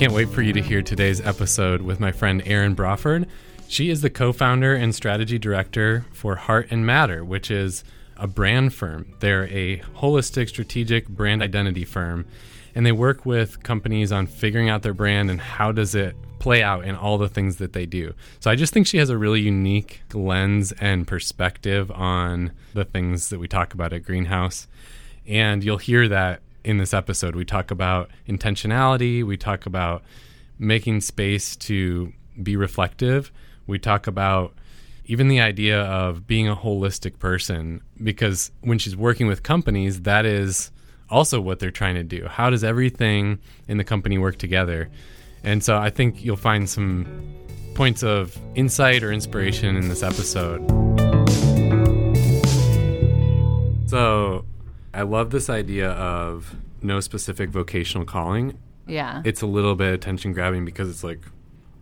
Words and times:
can't 0.00 0.14
wait 0.14 0.30
for 0.30 0.40
you 0.40 0.54
to 0.54 0.62
hear 0.62 0.80
today's 0.80 1.20
episode 1.20 1.82
with 1.82 2.00
my 2.00 2.10
friend 2.10 2.42
Erin 2.46 2.74
Braford. 2.74 3.26
She 3.68 3.90
is 3.90 4.00
the 4.00 4.08
co 4.08 4.32
founder 4.32 4.74
and 4.74 4.94
strategy 4.94 5.38
director 5.38 6.06
for 6.10 6.36
Heart 6.36 6.68
and 6.70 6.86
Matter, 6.86 7.22
which 7.22 7.50
is 7.50 7.84
a 8.16 8.26
brand 8.26 8.72
firm. 8.72 9.12
They're 9.20 9.46
a 9.48 9.80
holistic 9.98 10.48
strategic 10.48 11.06
brand 11.06 11.42
identity 11.42 11.84
firm, 11.84 12.24
and 12.74 12.86
they 12.86 12.92
work 12.92 13.26
with 13.26 13.62
companies 13.62 14.10
on 14.10 14.26
figuring 14.26 14.70
out 14.70 14.80
their 14.80 14.94
brand 14.94 15.30
and 15.30 15.38
how 15.38 15.70
does 15.70 15.94
it 15.94 16.16
play 16.38 16.62
out 16.62 16.86
in 16.86 16.96
all 16.96 17.18
the 17.18 17.28
things 17.28 17.56
that 17.56 17.74
they 17.74 17.84
do. 17.84 18.14
So 18.38 18.50
I 18.50 18.56
just 18.56 18.72
think 18.72 18.86
she 18.86 18.96
has 18.96 19.10
a 19.10 19.18
really 19.18 19.42
unique 19.42 20.00
lens 20.14 20.72
and 20.80 21.06
perspective 21.06 21.90
on 21.90 22.52
the 22.72 22.86
things 22.86 23.28
that 23.28 23.38
we 23.38 23.48
talk 23.48 23.74
about 23.74 23.92
at 23.92 24.04
Greenhouse. 24.04 24.66
And 25.26 25.62
you'll 25.62 25.76
hear 25.76 26.08
that 26.08 26.40
in 26.64 26.78
this 26.78 26.94
episode. 26.94 27.34
We 27.34 27.44
talk 27.44 27.70
about 27.70 28.10
intentionality, 28.28 29.24
we 29.24 29.36
talk 29.36 29.66
about 29.66 30.02
making 30.58 31.00
space 31.00 31.56
to 31.56 32.12
be 32.42 32.56
reflective, 32.56 33.32
we 33.66 33.78
talk 33.78 34.06
about 34.06 34.54
even 35.06 35.28
the 35.28 35.40
idea 35.40 35.82
of 35.82 36.26
being 36.26 36.48
a 36.48 36.54
holistic 36.54 37.18
person 37.18 37.82
because 38.02 38.52
when 38.60 38.78
she's 38.78 38.96
working 38.96 39.26
with 39.26 39.42
companies 39.42 40.02
that 40.02 40.24
is 40.24 40.70
also 41.08 41.40
what 41.40 41.58
they're 41.58 41.72
trying 41.72 41.96
to 41.96 42.04
do. 42.04 42.26
How 42.28 42.50
does 42.50 42.62
everything 42.62 43.40
in 43.66 43.76
the 43.76 43.84
company 43.84 44.18
work 44.18 44.36
together? 44.36 44.88
And 45.42 45.64
so 45.64 45.76
i 45.78 45.90
think 45.90 46.24
you'll 46.24 46.36
find 46.36 46.68
some 46.68 47.06
points 47.74 48.02
of 48.02 48.38
insight 48.54 49.02
or 49.02 49.10
inspiration 49.10 49.74
in 49.76 49.88
this 49.88 50.02
episode. 50.02 50.60
So 53.88 54.44
i 54.94 55.02
love 55.02 55.30
this 55.30 55.48
idea 55.50 55.90
of 55.90 56.56
no 56.82 57.00
specific 57.00 57.50
vocational 57.50 58.04
calling 58.06 58.58
Yeah. 58.86 59.22
it's 59.24 59.42
a 59.42 59.46
little 59.46 59.74
bit 59.74 59.92
attention 59.94 60.32
grabbing 60.32 60.64
because 60.64 60.88
it's 60.90 61.04
like 61.04 61.20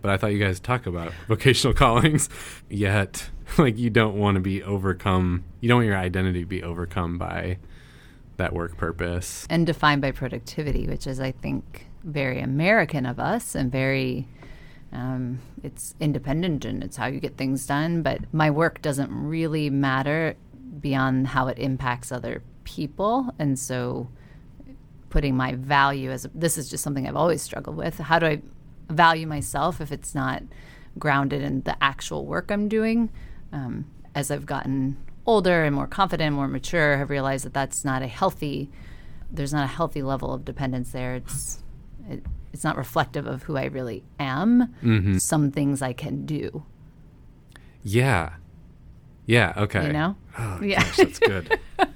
but 0.00 0.12
I 0.12 0.16
thought 0.16 0.28
you 0.32 0.38
guys 0.38 0.60
talk 0.60 0.86
about 0.86 1.12
vocational 1.28 1.74
callings 1.74 2.28
yet 2.70 3.28
like 3.58 3.76
you 3.78 3.90
don't 3.90 4.16
want 4.16 4.36
to 4.36 4.40
be 4.40 4.62
overcome 4.62 5.44
you 5.60 5.68
don't 5.68 5.78
want 5.78 5.86
your 5.88 5.96
identity 5.96 6.40
to 6.40 6.46
be 6.46 6.62
overcome 6.62 7.18
by 7.18 7.58
that 8.36 8.52
work 8.52 8.76
purpose. 8.76 9.44
and 9.50 9.66
defined 9.66 10.00
by 10.00 10.12
productivity, 10.12 10.86
which 10.86 11.08
is, 11.08 11.18
I 11.18 11.32
think, 11.32 11.86
very 12.04 12.40
American 12.40 13.04
of 13.04 13.18
us 13.18 13.56
and 13.56 13.72
very. 13.72 14.28
Um, 14.92 15.40
it's 15.64 15.96
independent 15.98 16.64
and 16.64 16.84
it's 16.84 16.96
how 16.96 17.06
you 17.06 17.18
get 17.18 17.36
things 17.36 17.66
done, 17.66 18.02
but 18.02 18.20
my 18.32 18.48
work 18.48 18.80
doesn't 18.80 19.10
really 19.10 19.70
matter 19.70 20.36
beyond 20.80 21.26
how 21.26 21.48
it 21.48 21.58
impacts 21.58 22.12
other 22.12 22.42
people. 22.68 23.32
And 23.38 23.58
so, 23.58 24.08
putting 25.10 25.34
my 25.36 25.54
value 25.54 26.10
as 26.10 26.28
this 26.34 26.58
is 26.58 26.68
just 26.68 26.84
something 26.84 27.08
I've 27.08 27.16
always 27.16 27.40
struggled 27.40 27.76
with. 27.76 27.96
How 27.98 28.18
do 28.18 28.26
I 28.26 28.42
value 28.90 29.26
myself 29.26 29.80
if 29.80 29.90
it's 29.90 30.14
not 30.14 30.42
grounded 30.98 31.40
in 31.42 31.62
the 31.62 31.82
actual 31.82 32.26
work 32.26 32.50
I'm 32.50 32.68
doing? 32.68 33.10
Um, 33.52 33.86
as 34.14 34.30
I've 34.30 34.44
gotten 34.44 34.98
older 35.24 35.64
and 35.64 35.74
more 35.74 35.86
confident, 35.86 36.34
more 36.36 36.46
mature, 36.48 36.98
have 36.98 37.08
realized 37.08 37.44
that 37.46 37.54
that's 37.54 37.84
not 37.86 38.02
a 38.02 38.06
healthy. 38.06 38.70
There's 39.32 39.52
not 39.52 39.64
a 39.64 39.68
healthy 39.68 40.02
level 40.02 40.32
of 40.34 40.44
dependence 40.44 40.92
there. 40.92 41.14
It's 41.16 41.62
it, 42.08 42.22
it's 42.52 42.64
not 42.64 42.76
reflective 42.76 43.26
of 43.26 43.44
who 43.44 43.56
I 43.56 43.64
really 43.66 44.04
am. 44.18 44.74
Some 45.18 45.50
things 45.52 45.80
I 45.82 45.92
can 45.94 46.26
do, 46.26 46.64
Yeah. 47.82 48.34
Yeah, 49.26 49.52
okay. 49.58 49.86
you 49.86 49.92
know. 49.92 50.16
Oh, 50.38 50.60
Yeah. 50.62 50.82
gosh, 50.82 50.96
that's 50.96 51.18
good. 51.18 51.58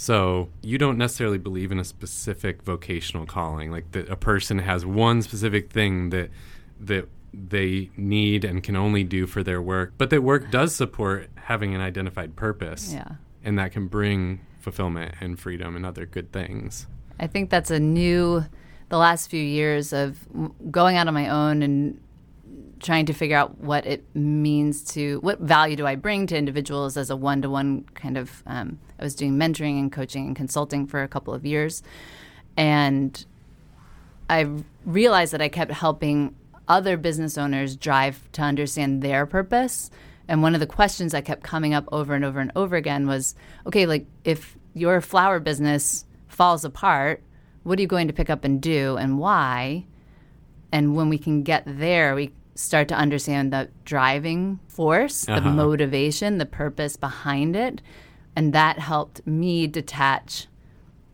so, 0.00 0.48
you 0.62 0.78
don't 0.78 0.96
necessarily 0.96 1.38
believe 1.38 1.72
in 1.72 1.80
a 1.80 1.84
specific 1.84 2.62
vocational 2.62 3.26
calling 3.26 3.72
like 3.72 3.90
that 3.90 4.08
a 4.08 4.14
person 4.14 4.60
has 4.60 4.86
one 4.86 5.22
specific 5.22 5.72
thing 5.72 6.10
that 6.10 6.30
that 6.78 7.08
they 7.34 7.90
need 7.96 8.44
and 8.44 8.62
can 8.62 8.76
only 8.76 9.02
do 9.02 9.26
for 9.26 9.42
their 9.42 9.60
work, 9.60 9.94
but 9.98 10.10
that 10.10 10.22
work 10.22 10.52
does 10.52 10.72
support 10.72 11.28
having 11.34 11.74
an 11.74 11.80
identified 11.80 12.36
purpose. 12.36 12.92
Yeah. 12.92 13.16
and 13.42 13.58
that 13.58 13.72
can 13.72 13.88
bring 13.88 14.40
fulfillment 14.60 15.16
and 15.20 15.38
freedom 15.38 15.74
and 15.74 15.84
other 15.84 16.06
good 16.06 16.30
things. 16.32 16.86
I 17.18 17.26
think 17.26 17.50
that's 17.50 17.72
a 17.72 17.80
new, 17.80 18.44
the 18.90 18.98
last 18.98 19.28
few 19.28 19.42
years 19.42 19.92
of 19.92 20.28
going 20.70 20.96
out 20.96 21.08
on 21.08 21.14
my 21.14 21.28
own 21.28 21.62
and 21.62 22.00
trying 22.80 23.06
to 23.06 23.12
figure 23.12 23.36
out 23.36 23.58
what 23.58 23.86
it 23.86 24.04
means 24.14 24.82
to, 24.92 25.18
what 25.20 25.40
value 25.40 25.76
do 25.76 25.86
I 25.86 25.94
bring 25.94 26.26
to 26.28 26.36
individuals 26.36 26.96
as 26.96 27.10
a 27.10 27.16
one 27.16 27.42
to 27.42 27.50
one 27.50 27.84
kind 27.94 28.16
of, 28.16 28.42
um, 28.46 28.78
I 28.98 29.04
was 29.04 29.14
doing 29.14 29.34
mentoring 29.38 29.78
and 29.78 29.92
coaching 29.92 30.26
and 30.26 30.36
consulting 30.36 30.86
for 30.86 31.02
a 31.02 31.08
couple 31.08 31.34
of 31.34 31.44
years. 31.44 31.82
And 32.56 33.24
I 34.28 34.48
realized 34.84 35.32
that 35.32 35.42
I 35.42 35.48
kept 35.48 35.72
helping 35.72 36.34
other 36.66 36.96
business 36.96 37.38
owners 37.38 37.76
drive 37.76 38.30
to 38.32 38.42
understand 38.42 39.02
their 39.02 39.26
purpose. 39.26 39.90
And 40.28 40.42
one 40.42 40.54
of 40.54 40.60
the 40.60 40.66
questions 40.66 41.12
that 41.12 41.24
kept 41.24 41.42
coming 41.42 41.72
up 41.72 41.88
over 41.90 42.14
and 42.14 42.24
over 42.24 42.40
and 42.40 42.52
over 42.54 42.76
again 42.76 43.06
was 43.06 43.34
okay, 43.66 43.86
like 43.86 44.06
if 44.24 44.56
your 44.74 45.00
flower 45.00 45.40
business 45.40 46.04
falls 46.26 46.64
apart, 46.64 47.22
what 47.62 47.78
are 47.78 47.82
you 47.82 47.88
going 47.88 48.08
to 48.08 48.14
pick 48.14 48.30
up 48.30 48.44
and 48.44 48.60
do 48.60 48.96
and 48.96 49.18
why? 49.18 49.86
And 50.70 50.94
when 50.94 51.08
we 51.08 51.16
can 51.18 51.42
get 51.42 51.62
there, 51.66 52.14
we 52.14 52.32
start 52.58 52.88
to 52.88 52.94
understand 52.96 53.52
the 53.52 53.68
driving 53.84 54.58
force, 54.66 55.24
the 55.24 55.34
Uh-huh. 55.34 55.50
motivation, 55.52 56.38
the 56.38 56.46
purpose 56.46 56.96
behind 56.96 57.54
it. 57.54 57.80
And 58.34 58.52
that 58.52 58.78
helped 58.80 59.24
me 59.26 59.66
detach 59.68 60.48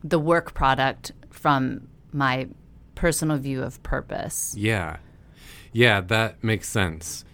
the 0.03 0.17
work 0.19 0.53
product 0.55 1.11
from 1.29 1.87
my 2.11 2.47
personal 2.95 3.37
view 3.37 3.61
of 3.61 3.81
purpose. 3.83 4.55
Yeah. 4.57 4.97
Yeah, 5.71 6.01
that 6.01 6.43
makes 6.43 6.67
sense. 6.67 7.25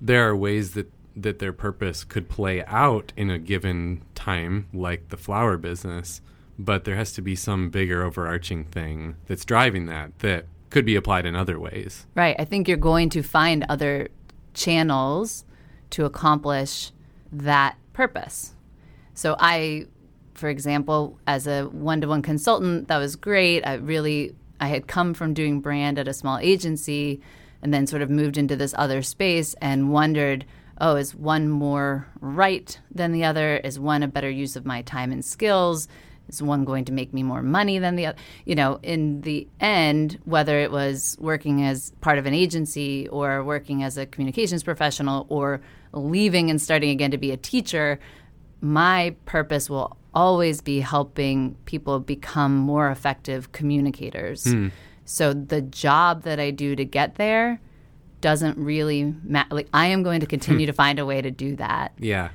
There 0.00 0.28
are 0.28 0.36
ways 0.36 0.72
that 0.74 0.92
that 1.18 1.38
their 1.38 1.52
purpose 1.52 2.04
could 2.04 2.28
play 2.28 2.62
out 2.66 3.10
in 3.16 3.30
a 3.30 3.38
given 3.38 4.02
time 4.14 4.66
like 4.74 5.08
the 5.08 5.16
flower 5.16 5.56
business, 5.56 6.20
but 6.58 6.84
there 6.84 6.94
has 6.96 7.14
to 7.14 7.22
be 7.22 7.34
some 7.34 7.70
bigger 7.70 8.02
overarching 8.04 8.64
thing 8.64 9.16
that's 9.26 9.46
driving 9.46 9.86
that 9.86 10.18
that 10.18 10.44
could 10.70 10.84
be 10.84 10.96
applied 10.96 11.26
in 11.26 11.36
other 11.36 11.58
ways. 11.58 12.06
Right. 12.14 12.36
I 12.38 12.44
think 12.44 12.68
you're 12.68 12.76
going 12.76 13.10
to 13.10 13.22
find 13.22 13.64
other 13.68 14.08
channels 14.54 15.44
to 15.90 16.04
accomplish 16.04 16.92
that 17.32 17.76
purpose. 17.92 18.54
So 19.14 19.36
I 19.38 19.86
for 20.36 20.48
example, 20.48 21.18
as 21.26 21.46
a 21.46 21.64
one-to-one 21.64 22.22
consultant, 22.22 22.88
that 22.88 22.98
was 22.98 23.16
great. 23.16 23.66
I 23.66 23.74
really 23.74 24.34
I 24.60 24.68
had 24.68 24.86
come 24.86 25.14
from 25.14 25.34
doing 25.34 25.60
brand 25.60 25.98
at 25.98 26.08
a 26.08 26.14
small 26.14 26.38
agency 26.38 27.20
and 27.62 27.72
then 27.72 27.86
sort 27.86 28.02
of 28.02 28.10
moved 28.10 28.38
into 28.38 28.56
this 28.56 28.74
other 28.78 29.02
space 29.02 29.54
and 29.60 29.90
wondered, 29.90 30.44
oh, 30.80 30.96
is 30.96 31.14
one 31.14 31.48
more 31.48 32.06
right 32.20 32.78
than 32.90 33.12
the 33.12 33.24
other? 33.24 33.56
Is 33.58 33.78
one 33.78 34.02
a 34.02 34.08
better 34.08 34.30
use 34.30 34.56
of 34.56 34.64
my 34.64 34.82
time 34.82 35.12
and 35.12 35.24
skills? 35.24 35.88
Is 36.28 36.42
one 36.42 36.64
going 36.64 36.84
to 36.86 36.92
make 36.92 37.14
me 37.14 37.22
more 37.22 37.42
money 37.42 37.78
than 37.78 37.96
the 37.96 38.06
other? 38.06 38.18
You 38.44 38.54
know, 38.56 38.80
in 38.82 39.20
the 39.20 39.46
end, 39.60 40.18
whether 40.24 40.58
it 40.58 40.72
was 40.72 41.16
working 41.20 41.62
as 41.62 41.92
part 42.00 42.18
of 42.18 42.26
an 42.26 42.34
agency 42.34 43.08
or 43.08 43.44
working 43.44 43.82
as 43.82 43.96
a 43.96 44.06
communications 44.06 44.62
professional 44.62 45.26
or 45.28 45.60
leaving 45.92 46.50
and 46.50 46.60
starting 46.60 46.90
again 46.90 47.12
to 47.12 47.18
be 47.18 47.30
a 47.30 47.36
teacher, 47.36 47.98
my 48.60 49.14
purpose 49.24 49.70
will 49.70 49.96
always 50.14 50.60
be 50.60 50.80
helping 50.80 51.54
people 51.66 52.00
become 52.00 52.56
more 52.56 52.90
effective 52.90 53.52
communicators. 53.52 54.44
Hmm. 54.44 54.68
So 55.04 55.32
the 55.32 55.60
job 55.60 56.22
that 56.22 56.40
I 56.40 56.50
do 56.50 56.74
to 56.74 56.84
get 56.84 57.16
there 57.16 57.60
doesn't 58.20 58.58
really 58.58 59.14
matter. 59.22 59.54
Like 59.54 59.68
I 59.72 59.86
am 59.86 60.02
going 60.02 60.20
to 60.20 60.26
hmm. 60.26 60.30
continue 60.30 60.66
to 60.66 60.72
find 60.72 60.98
a 60.98 61.06
way 61.06 61.22
to 61.22 61.30
do 61.30 61.56
that. 61.56 61.92
Yeah. 61.98 62.30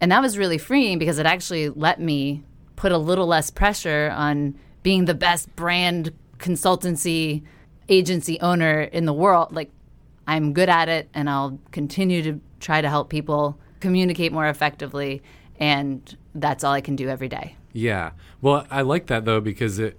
And 0.00 0.12
that 0.12 0.22
was 0.22 0.38
really 0.38 0.58
freeing 0.58 0.98
because 0.98 1.18
it 1.18 1.26
actually 1.26 1.68
let 1.68 2.00
me 2.00 2.44
put 2.78 2.92
a 2.92 2.98
little 2.98 3.26
less 3.26 3.50
pressure 3.50 4.14
on 4.14 4.54
being 4.84 5.06
the 5.06 5.14
best 5.14 5.54
brand 5.56 6.12
consultancy 6.38 7.42
agency 7.88 8.40
owner 8.40 8.82
in 8.82 9.04
the 9.04 9.12
world. 9.12 9.52
Like 9.52 9.72
I'm 10.28 10.52
good 10.52 10.68
at 10.68 10.88
it 10.88 11.08
and 11.12 11.28
I'll 11.28 11.58
continue 11.72 12.22
to 12.22 12.40
try 12.60 12.80
to 12.80 12.88
help 12.88 13.10
people 13.10 13.58
communicate 13.80 14.32
more 14.32 14.46
effectively 14.46 15.22
and 15.58 16.16
that's 16.36 16.62
all 16.62 16.72
I 16.72 16.80
can 16.80 16.94
do 16.94 17.08
every 17.08 17.28
day. 17.28 17.56
Yeah. 17.72 18.12
Well, 18.40 18.64
I 18.70 18.82
like 18.82 19.08
that 19.08 19.24
though 19.24 19.40
because 19.40 19.80
it 19.80 19.98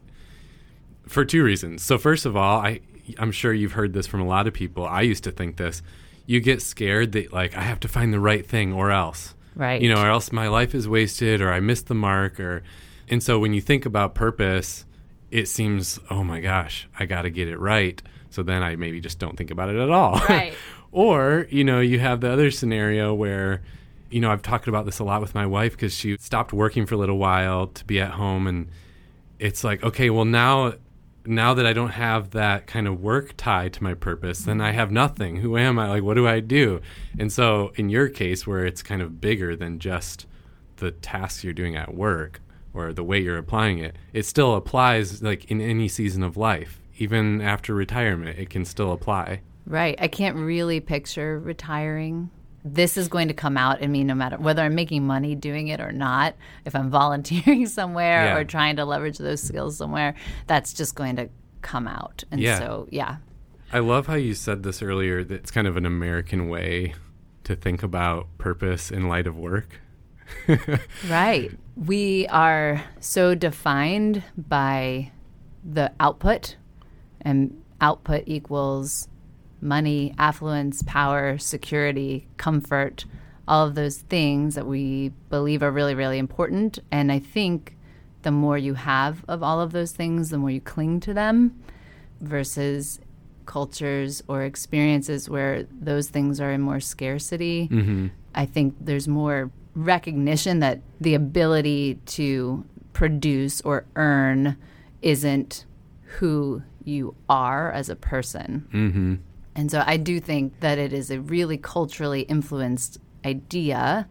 for 1.05 1.25
two 1.25 1.43
reasons. 1.43 1.83
So 1.83 1.97
first 1.97 2.25
of 2.25 2.37
all, 2.37 2.61
I 2.61 2.79
I'm 3.17 3.33
sure 3.33 3.51
you've 3.51 3.73
heard 3.73 3.91
this 3.91 4.07
from 4.07 4.21
a 4.21 4.25
lot 4.25 4.47
of 4.47 4.53
people. 4.53 4.85
I 4.85 5.01
used 5.01 5.25
to 5.25 5.31
think 5.31 5.57
this. 5.57 5.81
You 6.25 6.39
get 6.39 6.61
scared 6.61 7.11
that 7.11 7.33
like 7.33 7.57
I 7.57 7.61
have 7.61 7.81
to 7.81 7.89
find 7.89 8.13
the 8.13 8.21
right 8.21 8.47
thing 8.47 8.71
or 8.71 8.89
else. 8.89 9.35
Right. 9.59 9.81
You 9.81 9.93
know, 9.93 10.01
or 10.01 10.09
else 10.09 10.31
my 10.31 10.47
life 10.47 10.73
is 10.73 10.87
wasted 10.87 11.41
or 11.41 11.51
I 11.51 11.59
missed 11.59 11.87
the 11.87 11.95
mark 11.95 12.39
or 12.39 12.63
and 13.09 13.21
so 13.21 13.39
when 13.39 13.53
you 13.53 13.59
think 13.59 13.85
about 13.85 14.15
purpose, 14.15 14.85
it 15.31 15.47
seems, 15.47 15.99
oh 16.09 16.23
my 16.23 16.39
gosh, 16.39 16.87
I 16.97 17.05
got 17.05 17.23
to 17.23 17.29
get 17.29 17.47
it 17.47 17.59
right. 17.59 18.01
So 18.29 18.41
then 18.41 18.63
I 18.63 18.75
maybe 18.75 19.01
just 19.01 19.19
don't 19.19 19.35
think 19.35 19.51
about 19.51 19.69
it 19.69 19.75
at 19.75 19.89
all. 19.89 20.19
Right. 20.29 20.53
or, 20.91 21.47
you 21.49 21.63
know, 21.63 21.81
you 21.81 21.99
have 21.99 22.21
the 22.21 22.31
other 22.31 22.51
scenario 22.51 23.13
where 23.13 23.61
you 24.09 24.19
know, 24.21 24.31
I've 24.31 24.41
talked 24.41 24.67
about 24.67 24.85
this 24.85 24.99
a 24.99 25.03
lot 25.03 25.21
with 25.21 25.35
my 25.35 25.45
wife 25.45 25.73
because 25.73 25.93
she 25.93 26.17
stopped 26.17 26.51
working 26.51 26.85
for 26.85 26.95
a 26.95 26.97
little 26.97 27.17
while 27.17 27.67
to 27.67 27.85
be 27.85 27.99
at 27.99 28.11
home 28.11 28.47
and 28.47 28.67
it's 29.37 29.63
like, 29.63 29.83
okay, 29.83 30.09
well 30.09 30.25
now 30.25 30.73
now 31.29 31.53
that 31.53 31.65
I 31.65 31.73
don't 31.73 31.91
have 31.91 32.31
that 32.31 32.65
kind 32.65 32.87
of 32.87 32.99
work 32.99 33.35
tie 33.37 33.69
to 33.69 33.83
my 33.83 33.93
purpose, 33.93 34.39
then 34.39 34.59
I 34.59 34.71
have 34.71 34.91
nothing. 34.91 35.37
Who 35.37 35.57
am 35.57 35.77
I? 35.77 35.87
Like, 35.87 36.03
what 36.03 36.15
do 36.15 36.27
I 36.27 36.39
do? 36.39 36.81
And 37.19 37.31
so, 37.31 37.71
in 37.75 37.89
your 37.89 38.09
case, 38.09 38.47
where 38.47 38.65
it's 38.65 38.81
kind 38.81 39.01
of 39.01 39.21
bigger 39.21 39.55
than 39.55 39.79
just 39.79 40.25
the 40.77 40.91
tasks 40.91 41.43
you're 41.43 41.53
doing 41.53 41.75
at 41.75 41.93
work 41.93 42.41
or 42.73 42.93
the 42.93 43.03
way 43.03 43.19
you're 43.19 43.37
applying 43.37 43.77
it, 43.79 43.95
it 44.11 44.25
still 44.25 44.55
applies 44.55 45.21
like 45.21 45.45
in 45.45 45.61
any 45.61 45.87
season 45.87 46.23
of 46.23 46.35
life. 46.35 46.81
Even 46.97 47.41
after 47.41 47.73
retirement, 47.73 48.37
it 48.37 48.49
can 48.49 48.65
still 48.65 48.91
apply. 48.91 49.41
Right. 49.65 49.95
I 49.99 50.07
can't 50.07 50.35
really 50.35 50.79
picture 50.79 51.39
retiring. 51.39 52.31
This 52.65 52.97
is 52.97 53.07
going 53.07 53.29
to 53.29 53.33
come 53.33 53.57
out 53.57 53.79
in 53.81 53.91
me 53.91 54.03
no 54.03 54.13
matter 54.15 54.37
whether 54.37 54.61
I'm 54.63 54.75
making 54.75 55.05
money 55.07 55.33
doing 55.35 55.69
it 55.69 55.79
or 55.79 55.91
not. 55.91 56.35
If 56.65 56.75
I'm 56.75 56.89
volunteering 57.01 57.65
somewhere 57.67 58.25
Yeah. 58.25 58.35
or 58.37 58.43
trying 58.43 58.75
to 58.77 58.85
leverage 58.85 59.17
those 59.17 59.41
skills 59.41 59.77
somewhere, 59.77 60.15
that's 60.47 60.73
just 60.73 60.95
going 60.95 61.15
to 61.17 61.29
come 61.61 61.87
out. 61.87 62.23
And 62.31 62.39
Yeah. 62.41 62.59
so, 62.59 62.87
yeah. 62.91 63.17
I 63.71 63.79
love 63.79 64.07
how 64.07 64.15
you 64.15 64.33
said 64.33 64.63
this 64.63 64.81
earlier 64.81 65.23
that 65.23 65.33
it's 65.35 65.51
kind 65.51 65.67
of 65.67 65.77
an 65.77 65.85
American 65.85 66.49
way 66.49 66.95
to 67.43 67.55
think 67.55 67.81
about 67.83 68.27
purpose 68.37 68.91
in 68.91 69.07
light 69.07 69.27
of 69.27 69.37
work. 69.37 69.79
Right. 71.09 71.51
We 71.75 72.27
are 72.27 72.83
so 72.99 73.35
defined 73.35 74.23
by 74.37 75.11
the 75.63 75.91
output, 75.99 76.55
and 77.21 77.61
output 77.81 78.23
equals 78.27 79.07
money, 79.61 80.13
affluence, 80.17 80.83
power, 80.85 81.37
security, 81.37 82.27
comfort, 82.37 83.05
all 83.47 83.67
of 83.67 83.75
those 83.75 83.97
things 83.97 84.55
that 84.55 84.65
we 84.65 85.09
believe 85.29 85.63
are 85.63 85.71
really, 85.71 85.95
really 85.95 86.17
important. 86.17 86.79
And 86.91 87.11
I 87.11 87.19
think 87.19 87.75
the 88.21 88.31
more 88.31 88.57
you 88.57 88.75
have 88.75 89.23
of 89.27 89.41
all 89.41 89.59
of 89.59 89.71
those 89.71 89.91
things, 89.91 90.29
the 90.29 90.37
more 90.37 90.51
you 90.51 90.61
cling 90.61 90.99
to 91.01 91.13
them 91.13 91.59
versus 92.21 92.99
cultures 93.45 94.21
or 94.27 94.43
experiences 94.43 95.29
where 95.29 95.63
those 95.71 96.09
things 96.09 96.39
are 96.39 96.51
in 96.51 96.61
more 96.61 96.79
scarcity. 96.79 97.67
I 98.35 98.45
think 98.45 98.75
there's 98.79 99.07
more 99.07 99.49
recognition 99.73 100.59
that 100.59 100.81
the 101.01 101.15
ability 101.15 101.95
to 102.05 102.63
produce 102.93 103.61
or 103.61 103.85
earn 103.95 104.57
isn't 105.01 105.65
who 106.03 106.61
you 106.83 107.15
are 107.27 107.71
as 107.71 107.89
a 107.89 107.95
person. 107.95 108.67
Mm-hmm. 108.71 109.15
And 109.59 109.69
so 109.69 109.83
I 109.85 109.97
do 109.97 110.21
think 110.21 110.57
that 110.61 110.77
it 110.77 110.93
is 110.93 111.11
a 111.11 111.19
really 111.19 111.57
culturally 111.57 112.21
influenced 112.21 112.97
idea. 113.25 114.07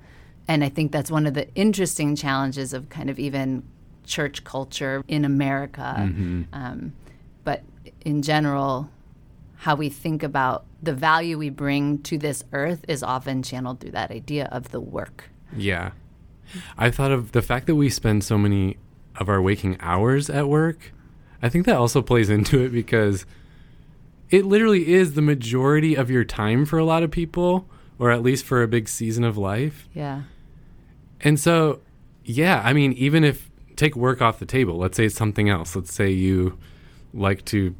And 0.47 0.63
I 0.63 0.69
think 0.69 0.93
that's 0.93 1.11
one 1.11 1.25
of 1.25 1.33
the 1.33 1.49
interesting 1.55 2.15
challenges 2.17 2.75
of 2.75 2.91
kind 2.91 3.09
of 3.09 3.19
even 3.19 3.63
church 4.05 4.45
culture 4.45 5.03
in 5.09 5.25
America. 5.25 5.95
Um, 6.53 6.93
but 7.45 7.63
in 8.03 8.21
general, 8.21 8.91
how 9.57 9.75
we 9.75 9.89
think 9.89 10.23
about 10.23 10.67
the 10.83 10.93
value 10.93 11.39
we 11.39 11.49
bring 11.49 12.03
to 12.03 12.19
this 12.19 12.45
earth 12.53 12.85
is 12.87 13.03
often 13.03 13.43
channeled 13.43 13.81
through 13.81 13.93
that 13.93 14.11
idea 14.11 14.51
of 14.53 14.71
the 14.71 14.81
work. 14.81 15.31
Yeah. 15.57 15.93
I 16.77 16.91
thought 16.91 17.11
of 17.11 17.33
the 17.33 17.41
fact 17.41 17.67
that 17.69 17.75
we 17.75 17.89
spend 17.89 18.23
so 18.23 18.37
many 18.37 18.77
of 19.17 19.31
our 19.31 19.41
waking 19.41 19.79
hours 19.81 20.29
at 20.29 20.47
work. 20.47 20.93
I 21.41 21.49
think 21.49 21.65
that 21.65 21.77
also 21.77 22.03
plays 22.03 22.29
into 22.39 22.63
it 22.63 22.69
because 22.69 23.25
it 24.31 24.45
literally 24.45 24.93
is 24.93 25.15
the 25.15 25.23
majority 25.23 25.95
of 25.95 26.11
your 26.11 26.25
time 26.25 26.65
for 26.65 26.79
a 26.79 26.85
lot 26.85 27.03
of 27.03 27.11
people, 27.11 27.67
or 27.99 28.11
at 28.11 28.23
least 28.23 28.45
for 28.45 28.63
a 28.63 28.69
big 28.69 28.89
season 28.89 29.25
of 29.25 29.37
life. 29.37 29.89
Yeah. 29.95 30.23
And 31.21 31.39
so, 31.39 31.81
yeah, 32.25 32.63
I 32.65 32.73
mean, 32.73 32.93
even 32.93 33.25
if 33.25 33.51
take 33.77 33.97
work 33.97 34.21
off 34.21 34.39
the 34.39 34.47
table, 34.47 34.77
let's 34.77 34.97
say 34.97 35.07
it's 35.07 35.15
something 35.15 35.49
else. 35.49 35.75
Let's 35.75 35.93
say 35.93 36.11
you 36.11 36.59
like 37.15 37.45
to, 37.47 37.75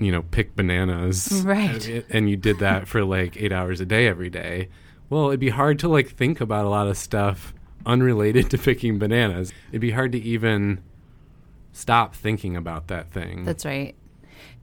you 0.00 0.12
know, 0.12 0.22
pick 0.22 0.56
bananas. 0.56 1.42
Right. 1.44 1.86
And, 1.86 2.04
and 2.10 2.30
you 2.30 2.36
did 2.36 2.58
that 2.58 2.88
for 2.88 3.04
like 3.04 3.36
eight 3.36 3.52
hours 3.52 3.80
a 3.80 3.86
day 3.86 4.06
every 4.06 4.30
day. 4.30 4.68
Well, 5.08 5.28
it'd 5.28 5.40
be 5.40 5.50
hard 5.50 5.78
to 5.80 5.88
like 5.88 6.08
think 6.08 6.40
about 6.40 6.64
a 6.64 6.68
lot 6.68 6.88
of 6.88 6.96
stuff 6.96 7.54
unrelated 7.84 8.50
to 8.50 8.58
picking 8.58 8.98
bananas. 8.98 9.52
It'd 9.70 9.80
be 9.80 9.90
hard 9.90 10.12
to 10.12 10.18
even 10.18 10.82
stop 11.72 12.14
thinking 12.14 12.56
about 12.56 12.88
that 12.88 13.10
thing. 13.10 13.44
That's 13.44 13.64
right. 13.64 13.94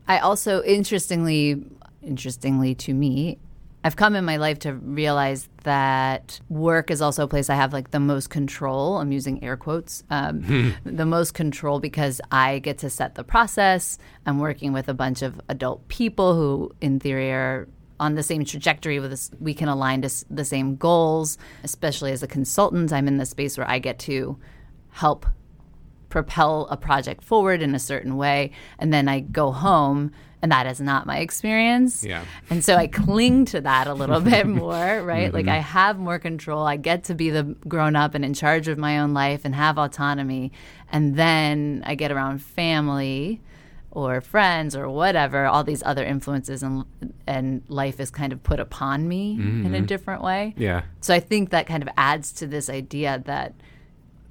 I 0.09 0.17
also, 0.19 0.61
interestingly, 0.63 1.63
interestingly 2.01 2.75
to 2.75 2.94
me, 2.94 3.38
I've 3.83 3.95
come 3.95 4.15
in 4.15 4.25
my 4.25 4.35
life 4.38 4.59
to 4.59 4.73
realize 4.73 5.47
that 5.63 6.41
work 6.50 6.91
is 6.91 7.01
also 7.01 7.23
a 7.23 7.27
place 7.27 7.50
I 7.50 7.56
have 7.56 7.71
like 7.71 7.91
the 7.91 8.00
most 8.00 8.29
control. 8.29 8.97
I'm 8.97 9.11
using 9.13 9.41
air 9.41 9.56
quotes, 9.56 10.03
um, 10.09 10.75
the 10.83 11.06
most 11.06 11.33
control 11.33 11.79
because 11.79 12.19
I 12.31 12.59
get 12.59 12.79
to 12.79 12.89
set 12.89 13.15
the 13.15 13.23
process. 13.23 13.97
I'm 14.25 14.39
working 14.39 14.73
with 14.73 14.89
a 14.89 14.94
bunch 14.94 15.21
of 15.21 15.39
adult 15.47 15.88
people 15.88 16.35
who, 16.35 16.73
in 16.81 17.00
theory, 17.00 17.31
are 17.31 17.69
on 18.01 18.15
the 18.15 18.23
same 18.23 18.44
trajectory 18.44 19.00
with 19.00 19.13
us. 19.13 19.31
We 19.39 19.53
can 19.53 19.69
align 19.69 20.01
to 20.01 20.06
s- 20.07 20.25
the 20.29 20.44
same 20.45 20.75
goals. 20.75 21.38
Especially 21.63 22.11
as 22.11 22.23
a 22.23 22.27
consultant, 22.27 22.91
I'm 22.91 23.07
in 23.07 23.17
the 23.17 23.25
space 23.25 23.57
where 23.57 23.69
I 23.69 23.79
get 23.79 24.00
to 24.00 24.38
help 24.89 25.25
propel 26.09 26.67
a 26.69 26.77
project 26.77 27.23
forward 27.23 27.61
in 27.61 27.75
a 27.75 27.79
certain 27.79 28.17
way 28.17 28.51
and 28.77 28.94
then 28.94 29.07
I 29.07 29.21
go 29.21 29.51
home 29.51 30.11
and 30.41 30.51
that 30.51 30.67
is 30.67 30.79
not 30.79 31.06
my 31.06 31.17
experience. 31.17 32.03
Yeah. 32.03 32.23
And 32.50 32.63
so 32.63 32.75
I 32.75 32.88
cling 32.88 33.45
to 33.45 33.61
that 33.61 33.88
a 33.88 33.94
little 33.94 34.21
bit 34.21 34.47
more, 34.47 35.01
right? 35.03 35.33
Like 35.33 35.45
mm-hmm. 35.45 35.56
I 35.56 35.59
have 35.59 36.00
more 36.00 36.19
control. 36.19 36.65
I 36.65 36.77
get 36.77 37.06
to 37.06 37.15
be 37.15 37.29
the 37.29 37.44
grown 37.67 37.95
up 37.95 38.15
and 38.15 38.23
in 38.23 38.33
charge 38.33 38.67
of 38.67 38.77
my 38.77 39.00
own 39.00 39.13
life 39.13 39.41
and 39.44 39.53
have 39.53 39.77
autonomy. 39.77 40.51
And 40.91 41.15
then 41.15 41.83
I 41.85 41.95
get 41.95 42.11
around 42.11 42.41
family 42.41 43.41
or 43.91 44.21
friends 44.21 44.75
or 44.75 44.88
whatever, 44.89 45.45
all 45.45 45.63
these 45.63 45.83
other 45.83 46.03
influences 46.03 46.63
and 46.63 46.85
and 47.25 47.63
life 47.67 48.00
is 48.00 48.11
kind 48.11 48.31
of 48.31 48.41
put 48.44 48.59
upon 48.59 49.07
me 49.07 49.33
in 49.33 49.65
a 49.65 49.69
mm-hmm. 49.69 49.85
different 49.85 50.21
way. 50.21 50.53
yeah. 50.57 50.83
So 51.01 51.13
I 51.13 51.19
think 51.19 51.50
that 51.50 51.65
kind 51.65 51.81
of 51.83 51.89
adds 51.97 52.31
to 52.33 52.47
this 52.47 52.69
idea 52.69 53.21
that 53.25 53.56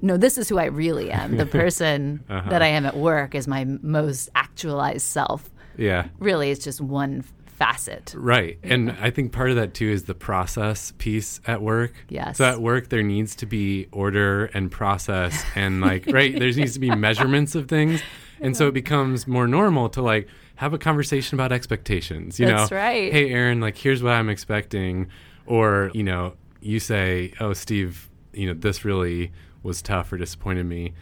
no, 0.01 0.17
this 0.17 0.39
is 0.39 0.49
who 0.49 0.59
I 0.59 0.67
really 0.67 1.11
am. 1.11 1.37
The 1.37 1.47
person 1.63 2.25
uh-huh. 2.29 2.51
that 2.51 2.63
I 2.63 2.69
am 2.69 2.87
at 2.87 2.97
work 2.97 3.35
is 3.35 3.49
my 3.49 3.65
most 3.65 4.29
actualized 4.35 5.07
self. 5.07 5.51
Yeah. 5.77 6.09
Really, 6.19 6.51
it's 6.51 6.65
just 6.65 6.81
one 6.81 7.25
facet. 7.59 8.15
Right. 8.17 8.59
And 8.63 8.93
I 9.01 9.11
think 9.11 9.33
part 9.33 9.51
of 9.51 9.57
that 9.57 9.75
too 9.75 9.89
is 9.89 10.05
the 10.05 10.15
process 10.15 10.93
piece 10.99 11.41
at 11.47 11.61
work. 11.61 11.93
Yes. 12.09 12.39
So 12.39 12.45
at 12.45 12.63
work 12.63 12.89
there 12.89 13.03
needs 13.03 13.35
to 13.37 13.47
be 13.47 13.89
order 13.91 14.47
and 14.47 14.71
process 14.71 15.45
and 15.57 15.81
like 15.81 16.07
right, 16.13 16.33
there 16.39 16.53
needs 16.53 16.75
to 16.75 16.81
be 16.81 16.91
measurements 16.91 17.57
of 17.57 17.69
things. 17.69 18.01
And 18.41 18.57
so 18.57 18.69
it 18.69 18.75
becomes 18.75 19.27
more 19.27 19.49
normal 19.49 19.89
to 19.91 20.03
like 20.03 20.29
have 20.55 20.73
a 20.73 20.79
conversation 20.79 21.35
about 21.35 21.51
expectations. 21.51 22.39
You 22.39 22.47
That's 22.47 22.71
know, 22.71 22.77
right. 22.77 23.13
Hey 23.13 23.31
Erin, 23.31 23.61
like 23.61 23.77
here's 23.77 24.05
what 24.05 24.13
I'm 24.13 24.29
expecting. 24.29 25.09
Or, 25.47 25.91
you 25.95 26.05
know, 26.05 26.35
you 26.61 26.79
say, 26.79 27.33
Oh 27.41 27.55
Steve, 27.55 28.09
you 28.33 28.47
know, 28.47 28.55
this 28.55 28.85
really 28.85 29.33
was 29.63 29.83
tough 29.83 30.13
or 30.13 30.19
disappointed 30.19 30.65
me. 30.65 30.95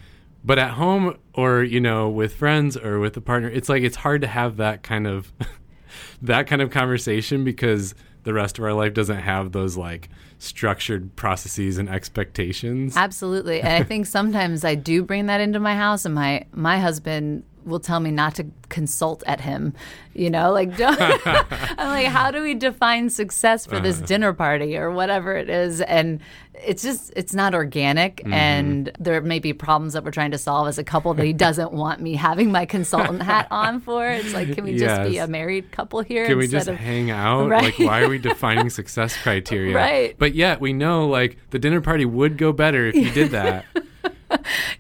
But 0.44 0.58
at 0.58 0.72
home 0.72 1.18
or, 1.34 1.62
you 1.62 1.80
know, 1.80 2.08
with 2.08 2.34
friends 2.34 2.76
or 2.76 2.98
with 3.00 3.16
a 3.16 3.20
partner, 3.20 3.48
it's 3.48 3.68
like 3.68 3.82
it's 3.82 3.96
hard 3.96 4.20
to 4.20 4.28
have 4.28 4.58
that 4.58 4.82
kind 4.82 5.06
of 5.06 5.32
that 6.22 6.46
kind 6.46 6.62
of 6.62 6.70
conversation 6.70 7.44
because 7.44 7.94
the 8.22 8.32
rest 8.32 8.58
of 8.58 8.64
our 8.64 8.72
life 8.72 8.92
doesn't 8.92 9.20
have 9.20 9.52
those 9.52 9.76
like 9.76 10.08
structured 10.38 11.14
processes 11.16 11.78
and 11.78 11.88
expectations. 11.88 12.96
Absolutely. 12.96 13.60
And 13.60 13.72
I 13.72 13.82
think 13.82 14.06
sometimes 14.06 14.64
I 14.64 14.74
do 14.74 15.02
bring 15.02 15.26
that 15.26 15.40
into 15.40 15.60
my 15.60 15.74
house 15.76 16.04
and 16.04 16.14
my 16.14 16.44
my 16.52 16.78
husband 16.78 17.44
will 17.66 17.80
tell 17.80 18.00
me 18.00 18.10
not 18.10 18.34
to 18.36 18.46
consult 18.68 19.22
at 19.26 19.40
him. 19.40 19.74
You 20.14 20.30
know, 20.30 20.52
like 20.52 20.76
don't, 20.78 20.96
I'm 21.00 21.88
like, 21.88 22.06
how 22.06 22.30
do 22.30 22.42
we 22.42 22.54
define 22.54 23.10
success 23.10 23.66
for 23.66 23.80
this 23.80 23.96
uh-huh. 23.96 24.06
dinner 24.06 24.32
party 24.32 24.76
or 24.76 24.90
whatever 24.90 25.36
it 25.36 25.50
is? 25.50 25.80
And 25.82 26.20
it's 26.54 26.82
just 26.82 27.12
it's 27.14 27.34
not 27.34 27.54
organic 27.54 28.16
mm-hmm. 28.18 28.32
and 28.32 28.92
there 28.98 29.20
may 29.20 29.38
be 29.38 29.52
problems 29.52 29.92
that 29.92 30.04
we're 30.04 30.10
trying 30.10 30.30
to 30.30 30.38
solve 30.38 30.68
as 30.68 30.78
a 30.78 30.84
couple 30.84 31.12
that 31.12 31.26
he 31.26 31.34
doesn't 31.34 31.72
want 31.72 32.00
me 32.00 32.14
having 32.14 32.50
my 32.50 32.64
consultant 32.64 33.22
hat 33.22 33.46
on 33.50 33.80
for. 33.80 34.08
It's 34.08 34.32
like, 34.32 34.54
can 34.54 34.64
we 34.64 34.76
just 34.76 35.02
be 35.10 35.18
a 35.18 35.26
married 35.26 35.70
couple 35.72 36.00
here? 36.00 36.26
Can 36.26 36.38
we 36.38 36.48
just 36.48 36.68
of, 36.68 36.76
hang 36.76 37.10
out? 37.10 37.48
Right. 37.48 37.64
Like, 37.64 37.78
why 37.78 38.02
are 38.02 38.08
we 38.08 38.18
defining 38.18 38.70
success 38.70 39.16
criteria? 39.20 39.74
Right. 39.74 40.16
But 40.18 40.34
yet 40.34 40.60
we 40.60 40.72
know 40.72 41.08
like 41.08 41.36
the 41.50 41.58
dinner 41.58 41.80
party 41.80 42.04
would 42.04 42.38
go 42.38 42.52
better 42.52 42.86
if 42.86 42.94
you 42.94 43.10
did 43.10 43.32
that. 43.32 43.64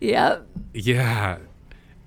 Yeah. 0.00 0.40
yeah. 0.72 1.38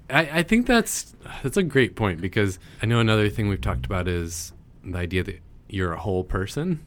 I, 0.09 0.39
I 0.39 0.43
think 0.43 0.65
that's 0.65 1.15
that's 1.43 1.57
a 1.57 1.63
great 1.63 1.95
point 1.95 2.21
because 2.21 2.59
I 2.81 2.85
know 2.85 2.99
another 2.99 3.29
thing 3.29 3.47
we've 3.47 3.61
talked 3.61 3.85
about 3.85 4.07
is 4.07 4.53
the 4.83 4.97
idea 4.97 5.23
that 5.23 5.39
you're 5.67 5.93
a 5.93 5.99
whole 5.99 6.23
person. 6.23 6.85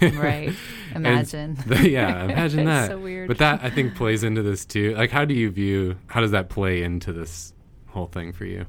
Right. 0.00 0.52
Imagine. 0.94 1.54
the- 1.66 1.88
yeah, 1.88 2.24
imagine 2.24 2.60
It's 2.68 2.68
that. 2.68 2.88
so 2.88 2.98
weird. 2.98 3.28
But 3.28 3.38
that 3.38 3.60
I 3.62 3.70
think 3.70 3.94
plays 3.94 4.22
into 4.22 4.42
this 4.42 4.64
too. 4.64 4.94
Like, 4.94 5.10
how 5.10 5.24
do 5.24 5.34
you 5.34 5.50
view? 5.50 5.96
How 6.06 6.20
does 6.20 6.30
that 6.30 6.48
play 6.48 6.82
into 6.82 7.12
this 7.12 7.52
whole 7.88 8.06
thing 8.06 8.32
for 8.32 8.44
you? 8.44 8.66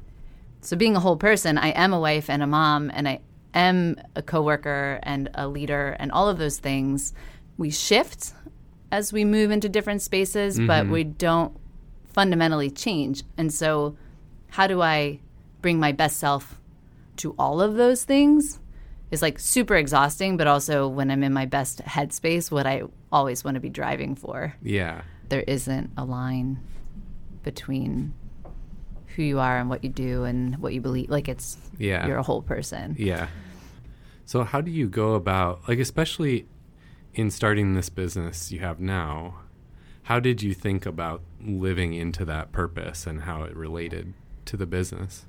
So 0.60 0.76
being 0.76 0.96
a 0.96 1.00
whole 1.00 1.16
person, 1.16 1.58
I 1.58 1.68
am 1.68 1.92
a 1.92 2.00
wife 2.00 2.30
and 2.30 2.42
a 2.42 2.46
mom 2.46 2.90
and 2.94 3.06
I 3.06 3.20
am 3.52 3.96
a 4.16 4.22
coworker 4.22 4.98
and 5.02 5.30
a 5.34 5.46
leader 5.46 5.96
and 5.98 6.10
all 6.10 6.28
of 6.28 6.38
those 6.38 6.58
things. 6.58 7.12
We 7.58 7.70
shift 7.70 8.32
as 8.90 9.12
we 9.12 9.24
move 9.24 9.50
into 9.50 9.68
different 9.68 10.02
spaces, 10.02 10.58
but 10.58 10.84
mm-hmm. 10.84 10.92
we 10.92 11.04
don't 11.04 11.56
fundamentally 12.14 12.70
change. 12.70 13.22
And 13.36 13.52
so 13.52 13.96
how 14.50 14.66
do 14.66 14.80
I 14.80 15.20
bring 15.60 15.78
my 15.78 15.92
best 15.92 16.16
self 16.18 16.58
to 17.16 17.34
all 17.38 17.60
of 17.60 17.74
those 17.74 18.04
things 18.04 18.60
is 19.10 19.20
like 19.20 19.38
super 19.38 19.76
exhausting, 19.76 20.36
but 20.36 20.46
also 20.46 20.88
when 20.88 21.10
I'm 21.10 21.22
in 21.22 21.32
my 21.32 21.44
best 21.46 21.80
headspace, 21.84 22.50
what 22.50 22.66
I 22.66 22.84
always 23.12 23.44
want 23.44 23.56
to 23.56 23.60
be 23.60 23.68
driving 23.68 24.14
for. 24.14 24.54
Yeah. 24.62 25.02
There 25.28 25.42
isn't 25.42 25.90
a 25.96 26.04
line 26.04 26.60
between 27.42 28.14
who 29.14 29.22
you 29.22 29.38
are 29.38 29.58
and 29.58 29.68
what 29.68 29.84
you 29.84 29.90
do 29.90 30.24
and 30.24 30.56
what 30.58 30.72
you 30.74 30.80
believe. 30.80 31.10
Like 31.10 31.28
it's, 31.28 31.56
Yeah. 31.78 32.06
you're 32.06 32.16
a 32.18 32.22
whole 32.22 32.42
person. 32.42 32.96
Yeah. 32.98 33.28
So 34.24 34.42
how 34.44 34.60
do 34.60 34.70
you 34.70 34.88
go 34.88 35.14
about 35.14 35.68
like 35.68 35.78
especially 35.78 36.46
in 37.12 37.30
starting 37.30 37.74
this 37.74 37.88
business 37.90 38.50
you 38.50 38.60
have 38.60 38.80
now? 38.80 39.40
How 40.04 40.20
did 40.20 40.42
you 40.42 40.52
think 40.52 40.84
about 40.84 41.22
living 41.40 41.94
into 41.94 42.26
that 42.26 42.52
purpose 42.52 43.06
and 43.06 43.22
how 43.22 43.42
it 43.44 43.56
related 43.56 44.12
to 44.44 44.56
the 44.58 44.66
business? 44.66 45.24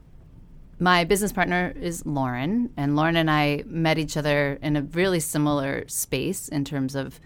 My 0.80 1.06
business 1.06 1.32
partner 1.32 1.74
is 1.80 2.06
Lauren, 2.06 2.70
and 2.76 2.98
Lauren 2.98 3.16
and 3.16 3.32
I 3.32 3.64
met 3.66 3.98
each 3.98 4.18
other 4.18 4.60
in 4.62 4.76
a 4.76 4.82
really 4.82 5.22
similar 5.22 5.88
space 5.88 6.50
in 6.50 6.66
terms 6.66 6.94
of 6.94 7.22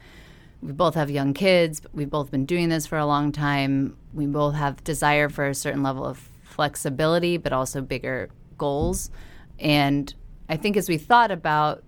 we 0.61 0.73
both 0.73 0.93
have 0.93 1.09
young 1.09 1.33
kids, 1.33 1.81
we've 1.91 2.09
both 2.09 2.29
been 2.29 2.45
doing 2.45 2.69
this 2.69 2.85
for 2.85 2.99
a 2.99 3.05
long 3.05 3.31
time. 3.31 3.97
We 4.13 4.27
both 4.27 4.53
have 4.53 4.83
desire 4.83 5.29
for 5.29 5.47
a 5.47 5.55
certain 5.55 5.81
level 5.81 6.05
of 6.05 6.29
flexibility, 6.43 7.37
but 7.37 7.51
also 7.51 7.81
bigger 7.81 8.29
goals. 8.57 9.09
And 9.57 10.13
I 10.49 10.57
think 10.57 10.77
as 10.77 10.87
we 10.87 10.97
thought 10.97 11.31
about, 11.31 11.83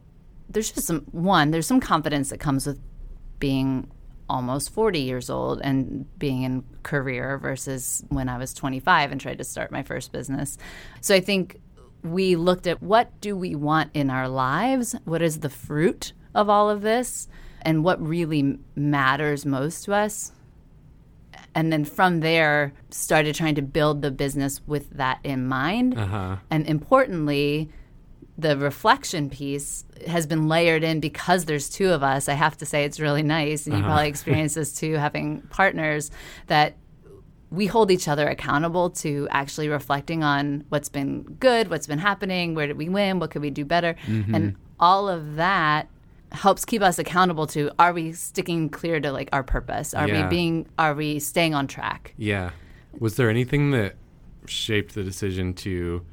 there's 0.49 0.71
just 0.71 0.87
some 0.87 1.01
one, 1.11 1.51
there's 1.51 1.67
some 1.67 1.81
confidence 1.81 2.29
that 2.29 2.39
comes 2.39 2.65
with 2.65 2.79
being 3.39 3.91
almost 4.31 4.73
40 4.73 4.99
years 4.99 5.29
old 5.29 5.59
and 5.61 6.05
being 6.17 6.43
in 6.43 6.63
career 6.83 7.37
versus 7.37 8.03
when 8.07 8.29
I 8.29 8.37
was 8.37 8.53
25 8.53 9.11
and 9.11 9.19
tried 9.19 9.39
to 9.39 9.43
start 9.43 9.71
my 9.71 9.83
first 9.83 10.13
business. 10.13 10.57
So 11.01 11.13
I 11.13 11.19
think 11.19 11.59
we 12.01 12.37
looked 12.37 12.65
at 12.65 12.81
what 12.81 13.19
do 13.19 13.35
we 13.35 13.55
want 13.55 13.91
in 13.93 14.09
our 14.09 14.29
lives? 14.29 14.95
What 15.03 15.21
is 15.21 15.41
the 15.41 15.49
fruit 15.49 16.13
of 16.33 16.49
all 16.49 16.69
of 16.69 16.81
this? 16.81 17.27
And 17.61 17.83
what 17.83 18.01
really 18.01 18.57
matters 18.73 19.45
most 19.45 19.83
to 19.85 19.93
us? 19.93 20.31
And 21.53 21.71
then 21.71 21.83
from 21.83 22.21
there, 22.21 22.71
started 22.89 23.35
trying 23.35 23.55
to 23.55 23.61
build 23.61 24.01
the 24.01 24.11
business 24.11 24.61
with 24.65 24.89
that 24.91 25.19
in 25.25 25.45
mind. 25.45 25.97
Uh-huh. 25.97 26.37
And 26.49 26.65
importantly, 26.67 27.69
the 28.41 28.57
reflection 28.57 29.29
piece 29.29 29.85
has 30.07 30.25
been 30.25 30.47
layered 30.47 30.83
in 30.83 30.99
because 30.99 31.45
there's 31.45 31.69
two 31.69 31.91
of 31.91 32.01
us. 32.01 32.27
I 32.27 32.33
have 32.33 32.57
to 32.57 32.65
say 32.65 32.83
it's 32.83 32.99
really 32.99 33.23
nice, 33.23 33.65
and 33.65 33.75
you 33.75 33.79
uh-huh. 33.79 33.89
probably 33.89 34.07
experience 34.09 34.55
this 34.55 34.73
too, 34.73 34.93
having 34.95 35.41
partners 35.49 36.11
that 36.47 36.75
we 37.51 37.67
hold 37.67 37.91
each 37.91 38.07
other 38.07 38.27
accountable 38.27 38.89
to 38.89 39.27
actually 39.29 39.67
reflecting 39.67 40.23
on 40.23 40.63
what's 40.69 40.89
been 40.89 41.23
good, 41.39 41.69
what's 41.69 41.85
been 41.85 41.99
happening, 41.99 42.55
where 42.55 42.67
did 42.67 42.77
we 42.77 42.89
win, 42.89 43.19
what 43.19 43.29
could 43.29 43.41
we 43.41 43.49
do 43.49 43.65
better, 43.65 43.95
mm-hmm. 44.07 44.33
and 44.33 44.55
all 44.79 45.07
of 45.07 45.35
that 45.35 45.87
helps 46.31 46.63
keep 46.63 46.81
us 46.81 46.97
accountable 46.97 47.45
to 47.45 47.69
are 47.77 47.91
we 47.91 48.13
sticking 48.13 48.69
clear 48.69 49.01
to 49.01 49.11
like 49.11 49.27
our 49.33 49.43
purpose 49.43 49.93
are 49.93 50.07
Yeah. 50.07 50.23
we 50.23 50.29
being 50.29 50.65
are 50.79 50.93
we 50.93 51.19
staying 51.19 51.53
on 51.53 51.67
track 51.67 52.13
Yeah. 52.17 52.51
Was 52.97 53.17
there 53.17 53.29
anything 53.29 53.71
that 53.71 53.95
shaped 54.47 54.95
the 54.95 55.03
decision 55.03 55.53
to 55.55 56.05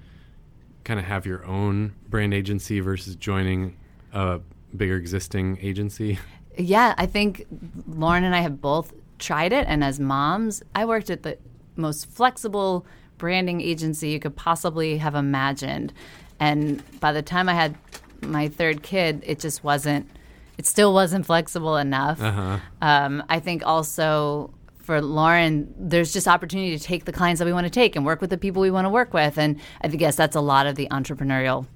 kind 0.88 0.98
of 0.98 1.04
have 1.04 1.26
your 1.26 1.44
own 1.44 1.94
brand 2.08 2.32
agency 2.32 2.80
versus 2.80 3.14
joining 3.14 3.76
a 4.14 4.40
bigger 4.74 4.96
existing 4.96 5.58
agency? 5.60 6.18
Yeah, 6.56 6.94
I 6.96 7.04
think 7.04 7.44
Lauren 7.86 8.24
and 8.24 8.34
I 8.34 8.40
have 8.40 8.62
both 8.62 8.94
tried 9.18 9.52
it. 9.52 9.66
And 9.68 9.84
as 9.84 10.00
moms, 10.00 10.62
I 10.74 10.86
worked 10.86 11.10
at 11.10 11.24
the 11.24 11.36
most 11.76 12.06
flexible 12.06 12.86
branding 13.18 13.60
agency 13.60 14.08
you 14.08 14.18
could 14.18 14.34
possibly 14.34 14.96
have 14.96 15.14
imagined. 15.14 15.92
And 16.40 16.82
by 17.00 17.12
the 17.12 17.22
time 17.22 17.50
I 17.50 17.54
had 17.54 17.76
my 18.22 18.48
third 18.48 18.82
kid, 18.82 19.22
it 19.26 19.40
just 19.40 19.62
wasn't, 19.62 20.08
it 20.56 20.66
still 20.66 20.94
wasn't 20.94 21.26
flexible 21.26 21.76
enough. 21.76 22.22
Uh-huh. 22.22 22.60
Um, 22.80 23.22
I 23.28 23.40
think 23.40 23.62
also 23.66 24.54
for 24.88 25.02
Lauren, 25.02 25.74
there's 25.78 26.14
just 26.14 26.26
opportunity 26.26 26.74
to 26.74 26.82
take 26.82 27.04
the 27.04 27.12
clients 27.12 27.40
that 27.40 27.44
we 27.44 27.52
want 27.52 27.66
to 27.66 27.70
take 27.70 27.94
and 27.94 28.06
work 28.06 28.22
with 28.22 28.30
the 28.30 28.38
people 28.38 28.62
we 28.62 28.70
want 28.70 28.86
to 28.86 28.88
work 28.88 29.12
with. 29.12 29.36
And 29.36 29.60
I 29.82 29.88
guess 29.88 30.16
that's 30.16 30.34
a 30.34 30.40
lot 30.40 30.66
of 30.66 30.76
the 30.76 30.88
entrepreneurial 30.90 31.66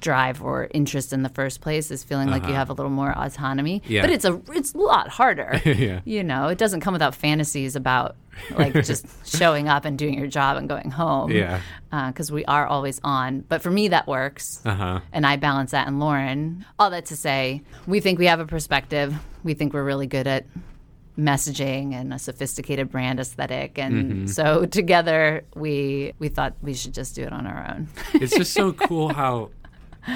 drive 0.00 0.42
or 0.42 0.66
interest 0.72 1.12
in 1.12 1.22
the 1.22 1.28
first 1.28 1.60
place 1.60 1.90
is 1.90 2.02
feeling 2.02 2.30
like 2.30 2.46
you 2.46 2.54
have 2.54 2.70
a 2.70 2.72
little 2.72 2.90
more 2.90 3.12
autonomy. 3.14 3.82
Yeah. 3.86 4.00
But 4.00 4.08
it's 4.08 4.24
a 4.24 4.40
it's 4.54 4.72
a 4.72 4.78
lot 4.78 5.08
harder. 5.08 5.60
Yeah. 5.66 6.00
You 6.06 6.24
know, 6.24 6.48
it 6.48 6.56
doesn't 6.56 6.80
come 6.80 6.94
without 6.94 7.14
fantasies 7.14 7.76
about 7.76 8.16
like 8.52 8.72
just 8.86 9.04
showing 9.26 9.68
up 9.68 9.84
and 9.84 9.98
doing 9.98 10.14
your 10.18 10.26
job 10.26 10.56
and 10.56 10.66
going 10.66 10.90
home. 10.90 11.30
Yeah. 11.30 11.60
Because 11.90 12.32
we 12.32 12.46
are 12.46 12.66
always 12.66 13.02
on. 13.04 13.40
But 13.40 13.60
for 13.60 13.70
me, 13.70 13.88
that 13.88 14.06
works. 14.06 14.62
Uh-huh. 14.64 15.00
And 15.12 15.26
I 15.26 15.36
balance 15.36 15.72
that 15.72 15.88
and 15.88 16.00
Lauren. 16.00 16.64
All 16.78 16.88
that 16.88 17.04
to 17.06 17.16
say, 17.16 17.60
we 17.86 18.00
think 18.00 18.18
we 18.18 18.24
have 18.28 18.40
a 18.40 18.46
perspective. 18.46 19.14
We 19.44 19.52
think 19.52 19.74
we're 19.74 19.84
really 19.84 20.06
good 20.06 20.26
at 20.26 20.46
messaging 21.20 21.92
and 21.92 22.12
a 22.12 22.18
sophisticated 22.18 22.90
brand 22.90 23.20
aesthetic. 23.20 23.78
And 23.78 24.12
mm-hmm. 24.12 24.26
so 24.26 24.66
together 24.70 25.44
we 25.54 26.14
we 26.18 26.28
thought 26.28 26.54
we 26.62 26.74
should 26.74 26.94
just 26.94 27.14
do 27.14 27.22
it 27.22 27.32
on 27.32 27.46
our 27.46 27.70
own. 27.70 27.88
it's 28.14 28.36
just 28.36 28.52
so 28.52 28.72
cool 28.88 29.12
how 29.12 29.50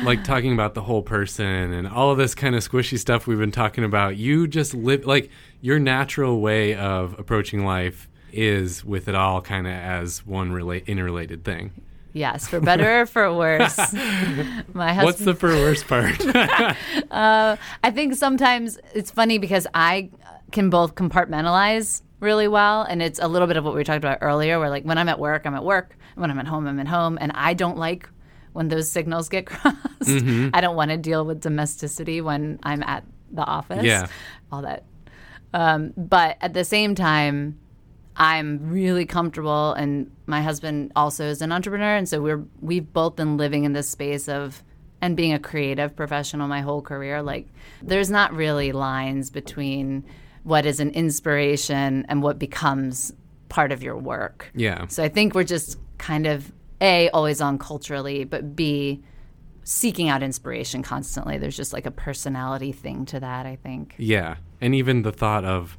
like 0.02 0.24
talking 0.24 0.54
about 0.54 0.72
the 0.72 0.80
whole 0.80 1.02
person 1.02 1.46
and 1.46 1.86
all 1.86 2.10
of 2.10 2.16
this 2.16 2.34
kind 2.34 2.54
of 2.54 2.66
squishy 2.66 2.98
stuff 2.98 3.26
we've 3.26 3.38
been 3.38 3.52
talking 3.52 3.84
about 3.84 4.16
you 4.16 4.48
just 4.48 4.72
live 4.72 5.04
like 5.04 5.30
your 5.60 5.78
natural 5.78 6.40
way 6.40 6.74
of 6.74 7.18
approaching 7.18 7.66
life 7.66 8.08
is 8.32 8.82
with 8.82 9.08
it 9.08 9.14
all 9.14 9.42
kind 9.42 9.66
of 9.66 9.74
as 9.74 10.24
one 10.24 10.52
relate 10.52 10.84
interrelated 10.88 11.44
thing 11.44 11.70
yes, 12.14 12.48
for 12.48 12.60
better 12.60 13.02
or 13.02 13.06
for 13.06 13.34
worse. 13.34 13.76
My 14.72 14.94
husband 14.94 15.04
what's 15.04 15.18
the 15.18 15.34
for 15.34 15.48
worse 15.48 15.82
part 15.82 16.24
uh, 17.10 17.56
I 17.82 17.90
think 17.90 18.14
sometimes 18.14 18.78
it's 18.94 19.10
funny 19.10 19.36
because 19.36 19.66
I 19.74 20.08
can 20.54 20.70
both 20.70 20.94
compartmentalize 20.94 22.00
really 22.20 22.48
well. 22.48 22.82
And 22.82 23.02
it's 23.02 23.18
a 23.18 23.28
little 23.28 23.46
bit 23.46 23.58
of 23.58 23.64
what 23.64 23.74
we 23.74 23.84
talked 23.84 23.98
about 23.98 24.18
earlier, 24.22 24.58
where 24.58 24.70
like 24.70 24.84
when 24.84 24.96
I'm 24.96 25.10
at 25.10 25.18
work, 25.18 25.42
I'm 25.44 25.54
at 25.54 25.64
work. 25.64 25.96
When 26.14 26.30
I'm 26.30 26.38
at 26.38 26.46
home, 26.46 26.66
I'm 26.66 26.80
at 26.80 26.88
home. 26.88 27.18
And 27.20 27.32
I 27.34 27.52
don't 27.52 27.76
like 27.76 28.08
when 28.54 28.68
those 28.68 28.90
signals 28.90 29.28
get 29.28 29.46
crossed. 29.46 29.76
I 30.08 30.60
don't 30.60 30.76
want 30.76 30.90
to 30.90 30.96
deal 30.96 31.26
with 31.26 31.40
domesticity 31.40 32.22
when 32.22 32.58
I'm 32.62 32.82
at 32.82 33.04
the 33.30 33.44
office. 33.44 33.84
Yeah. 33.84 34.06
All 34.50 34.62
that. 34.62 34.84
Um, 35.52 35.92
but 35.96 36.38
at 36.40 36.54
the 36.54 36.64
same 36.64 36.94
time, 36.94 37.58
I'm 38.16 38.70
really 38.70 39.06
comfortable, 39.06 39.72
and 39.72 40.10
my 40.26 40.40
husband 40.40 40.92
also 40.94 41.24
is 41.24 41.42
an 41.42 41.50
entrepreneur, 41.50 41.96
and 41.96 42.08
so 42.08 42.20
we're 42.20 42.44
we've 42.60 42.92
both 42.92 43.16
been 43.16 43.36
living 43.36 43.64
in 43.64 43.72
this 43.72 43.88
space 43.88 44.28
of 44.28 44.62
and 45.00 45.16
being 45.16 45.32
a 45.32 45.38
creative 45.38 45.96
professional 45.96 46.46
my 46.46 46.60
whole 46.60 46.80
career. 46.80 47.22
Like, 47.22 47.48
there's 47.82 48.10
not 48.10 48.32
really 48.32 48.72
lines 48.72 49.30
between 49.30 50.04
what 50.44 50.64
is 50.64 50.78
an 50.80 50.90
inspiration 50.90 52.06
and 52.08 52.22
what 52.22 52.38
becomes 52.38 53.12
part 53.48 53.72
of 53.72 53.82
your 53.82 53.96
work. 53.96 54.50
yeah 54.54 54.86
So 54.86 55.02
I 55.02 55.08
think 55.08 55.34
we're 55.34 55.44
just 55.44 55.78
kind 55.98 56.26
of 56.26 56.52
a 56.80 57.08
always 57.10 57.40
on 57.40 57.58
culturally, 57.58 58.24
but 58.24 58.54
b 58.54 59.02
seeking 59.64 60.08
out 60.08 60.22
inspiration 60.22 60.82
constantly. 60.82 61.38
There's 61.38 61.56
just 61.56 61.72
like 61.72 61.86
a 61.86 61.90
personality 61.90 62.72
thing 62.72 63.06
to 63.06 63.20
that. 63.20 63.46
I 63.46 63.56
think. 63.56 63.94
Yeah. 63.98 64.36
And 64.60 64.74
even 64.74 65.02
the 65.02 65.12
thought 65.12 65.44
of, 65.44 65.76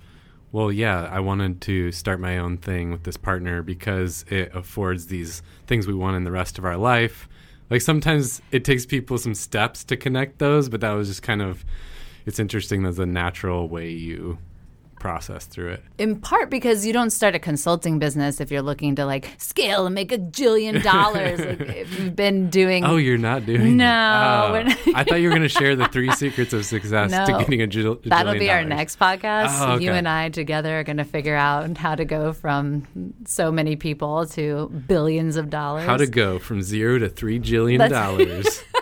well, 0.51 0.71
yeah, 0.71 1.07
I 1.11 1.19
wanted 1.19 1.61
to 1.61 1.91
start 1.91 2.19
my 2.19 2.37
own 2.37 2.57
thing 2.57 2.91
with 2.91 3.03
this 3.03 3.17
partner 3.17 3.61
because 3.61 4.25
it 4.29 4.55
affords 4.55 5.07
these 5.07 5.41
things 5.67 5.85
we 5.85 5.93
want 5.93 6.17
in 6.17 6.23
the 6.23 6.31
rest 6.31 6.57
of 6.57 6.65
our 6.65 6.77
life. 6.77 7.27
Like 7.69 7.81
sometimes 7.81 8.41
it 8.51 8.63
takes 8.63 8.85
people 8.85 9.17
some 9.17 9.35
steps 9.35 9.83
to 9.85 9.97
connect 9.97 10.39
those, 10.39 10.69
but 10.69 10.81
that 10.81 10.91
was 10.91 11.07
just 11.07 11.23
kind 11.23 11.41
of, 11.41 11.65
it's 12.25 12.39
interesting. 12.39 12.83
There's 12.83 12.99
a 12.99 13.05
natural 13.05 13.67
way 13.67 13.89
you 13.89 14.37
process 15.05 15.45
through 15.45 15.69
it. 15.69 15.83
in 15.99 16.19
part 16.19 16.49
because 16.49 16.83
you 16.85 16.91
don't 16.91 17.11
start 17.11 17.35
a 17.35 17.39
consulting 17.39 17.99
business 17.99 18.41
if 18.41 18.49
you're 18.51 18.63
looking 18.63 18.95
to 18.95 19.05
like 19.05 19.29
scale 19.37 19.85
and 19.85 19.93
make 19.93 20.11
a 20.11 20.17
jillion 20.17 20.81
dollars. 20.81 21.39
like 21.39 21.59
if 21.83 21.99
you've 21.99 22.15
been 22.15 22.49
doing 22.49 22.83
Oh, 22.83 22.97
you're 22.97 23.17
not 23.19 23.45
doing 23.45 23.77
No. 23.77 24.51
Oh, 24.55 24.61
not- 24.63 24.77
I 24.95 25.03
thought 25.03 25.21
you 25.21 25.27
were 25.29 25.35
going 25.35 25.43
to 25.43 25.57
share 25.61 25.75
the 25.75 25.87
three 25.89 26.11
secrets 26.23 26.53
of 26.53 26.65
success 26.65 27.11
to 27.27 27.37
getting 27.37 27.61
a, 27.61 27.67
jil- 27.67 27.99
a 28.05 28.09
that'll 28.09 28.33
be 28.33 28.49
our 28.49 28.63
dollars. 28.63 28.69
next 28.77 28.99
podcast. 28.99 29.47
Oh, 29.61 29.77
You 29.77 29.91
and 29.91 30.07
I 30.07 30.29
together 30.29 30.79
are 30.79 30.83
going 30.83 30.97
to 30.97 31.03
figure 31.05 31.35
out 31.35 31.77
how 31.77 31.93
to 31.95 32.05
go 32.05 32.33
from 32.33 32.87
so 33.25 33.51
many 33.51 33.75
people 33.75 34.25
to 34.27 34.69
billions 34.87 35.35
of 35.35 35.49
dollars. 35.51 35.85
How 35.85 35.97
to 35.97 36.07
go 36.07 36.39
from 36.39 36.61
zero 36.63 36.97
to 36.99 37.09
three 37.09 37.39
jillion 37.39 37.77
That's- 37.77 37.91
dollars. 38.07 38.63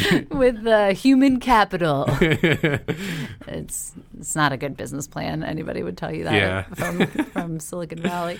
with 0.30 0.62
the 0.62 0.92
human 0.92 1.40
capital. 1.40 2.04
it's 2.20 3.92
it's 4.18 4.34
not 4.36 4.52
a 4.52 4.56
good 4.56 4.76
business 4.76 5.06
plan. 5.06 5.42
Anybody 5.42 5.82
would 5.82 5.96
tell 5.96 6.14
you 6.14 6.24
that 6.24 6.34
Yeah. 6.34 6.62
from 6.74 7.06
from 7.06 7.60
Silicon 7.60 8.00
Valley. 8.00 8.38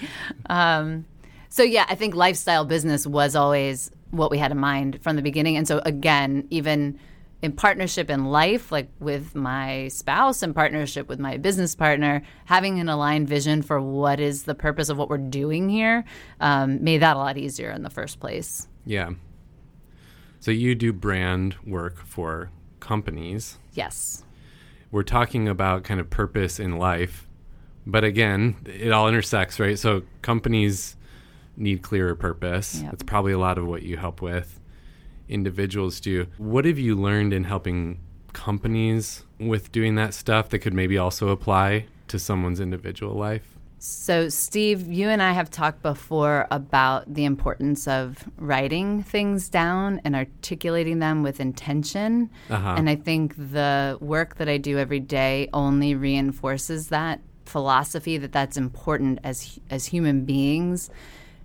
Um, 0.48 1.04
so 1.48 1.62
yeah, 1.62 1.84
I 1.88 1.94
think 1.94 2.14
lifestyle 2.14 2.64
business 2.64 3.06
was 3.06 3.36
always 3.36 3.90
what 4.10 4.30
we 4.30 4.38
had 4.38 4.50
in 4.52 4.58
mind 4.58 5.00
from 5.02 5.16
the 5.16 5.22
beginning. 5.22 5.56
And 5.56 5.66
so 5.66 5.80
again, 5.84 6.46
even 6.50 6.98
in 7.42 7.52
partnership 7.52 8.08
in 8.08 8.26
life, 8.26 8.70
like 8.70 8.88
with 9.00 9.34
my 9.34 9.88
spouse, 9.88 10.42
in 10.44 10.54
partnership 10.54 11.08
with 11.08 11.18
my 11.18 11.36
business 11.38 11.74
partner, 11.74 12.22
having 12.44 12.78
an 12.78 12.88
aligned 12.88 13.28
vision 13.28 13.62
for 13.62 13.80
what 13.80 14.20
is 14.20 14.44
the 14.44 14.54
purpose 14.54 14.88
of 14.88 14.96
what 14.96 15.08
we're 15.08 15.18
doing 15.18 15.68
here 15.68 16.04
um, 16.40 16.82
made 16.84 16.98
that 16.98 17.16
a 17.16 17.18
lot 17.18 17.36
easier 17.36 17.70
in 17.72 17.82
the 17.82 17.90
first 17.90 18.20
place. 18.20 18.68
Yeah. 18.86 19.10
So 20.42 20.50
you 20.50 20.74
do 20.74 20.92
brand 20.92 21.54
work 21.64 22.04
for 22.04 22.50
companies. 22.80 23.58
Yes. 23.74 24.24
We're 24.90 25.04
talking 25.04 25.46
about 25.46 25.84
kind 25.84 26.00
of 26.00 26.10
purpose 26.10 26.58
in 26.58 26.78
life. 26.78 27.28
But 27.86 28.02
again, 28.02 28.56
it 28.66 28.90
all 28.90 29.06
intersects, 29.08 29.60
right? 29.60 29.78
So 29.78 30.02
companies 30.20 30.96
need 31.56 31.82
clearer 31.82 32.16
purpose. 32.16 32.80
Yep. 32.82 32.90
That's 32.90 33.02
probably 33.04 33.30
a 33.30 33.38
lot 33.38 33.56
of 33.56 33.68
what 33.68 33.84
you 33.84 33.96
help 33.96 34.20
with. 34.20 34.58
Individuals 35.28 36.00
do. 36.00 36.26
What 36.38 36.64
have 36.64 36.76
you 36.76 36.96
learned 36.96 37.32
in 37.32 37.44
helping 37.44 38.00
companies 38.32 39.22
with 39.38 39.70
doing 39.70 39.94
that 39.94 40.12
stuff 40.12 40.48
that 40.48 40.58
could 40.58 40.74
maybe 40.74 40.98
also 40.98 41.28
apply 41.28 41.86
to 42.08 42.18
someone's 42.18 42.58
individual 42.58 43.14
life? 43.14 43.51
So, 43.84 44.28
Steve, 44.28 44.92
you 44.92 45.08
and 45.08 45.20
I 45.20 45.32
have 45.32 45.50
talked 45.50 45.82
before 45.82 46.46
about 46.52 47.12
the 47.12 47.24
importance 47.24 47.88
of 47.88 48.16
writing 48.36 49.02
things 49.02 49.48
down 49.48 50.00
and 50.04 50.14
articulating 50.14 51.00
them 51.00 51.24
with 51.24 51.40
intention. 51.40 52.30
Uh-huh. 52.48 52.74
And 52.78 52.88
I 52.88 52.94
think 52.94 53.34
the 53.36 53.98
work 54.00 54.36
that 54.36 54.48
I 54.48 54.58
do 54.58 54.78
every 54.78 55.00
day 55.00 55.48
only 55.52 55.96
reinforces 55.96 56.90
that 56.90 57.22
philosophy 57.44 58.18
that 58.18 58.30
that's 58.30 58.56
important 58.56 59.18
as 59.24 59.58
as 59.68 59.84
human 59.86 60.24
beings. 60.24 60.88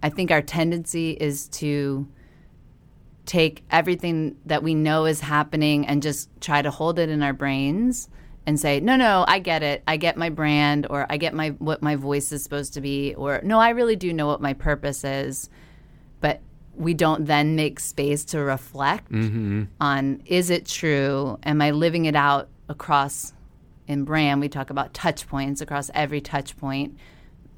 I 0.04 0.10
think 0.10 0.30
our 0.30 0.44
tendency 0.44 1.14
is 1.20 1.48
to 1.48 2.08
take 3.26 3.64
everything 3.72 4.38
that 4.46 4.62
we 4.62 4.76
know 4.76 5.06
is 5.06 5.22
happening 5.22 5.88
and 5.88 6.04
just 6.04 6.30
try 6.40 6.62
to 6.62 6.70
hold 6.70 7.00
it 7.00 7.10
in 7.10 7.24
our 7.24 7.34
brains 7.34 8.10
and 8.48 8.58
say, 8.60 8.80
"No, 8.80 8.96
no, 8.96 9.26
I 9.28 9.40
get 9.40 9.62
it. 9.62 9.84
I 9.86 9.98
get 9.98 10.18
my 10.18 10.30
brand 10.30 10.88
or 10.90 11.06
I 11.10 11.18
get 11.18 11.36
my 11.36 11.50
what 11.60 11.84
my 11.84 11.96
voice 11.96 12.32
is 12.32 12.42
supposed 12.42 12.74
to 12.76 12.82
be 12.82 13.14
or 13.16 13.42
no, 13.44 13.60
I 13.60 13.70
really 13.70 13.98
do 13.98 14.12
know 14.14 14.26
what 14.26 14.42
my 14.42 14.54
purpose 14.54 15.04
is." 15.04 15.50
But 16.22 16.42
we 16.74 16.94
don't 16.94 17.26
then 17.26 17.56
make 17.56 17.80
space 17.80 18.24
to 18.26 18.40
reflect 18.40 19.12
mm-hmm. 19.12 19.66
on 19.82 20.22
is 20.26 20.50
it 20.50 20.66
true? 20.66 21.38
Am 21.44 21.62
I 21.62 21.72
living 21.72 22.06
it 22.06 22.16
out 22.16 22.48
across 22.70 23.34
in 23.86 24.06
brand? 24.06 24.40
We 24.40 24.48
talk 24.48 24.70
about 24.70 24.94
touch 24.94 25.28
points 25.28 25.60
across 25.60 25.92
every 25.94 26.22
touch 26.22 26.58
point 26.58 26.98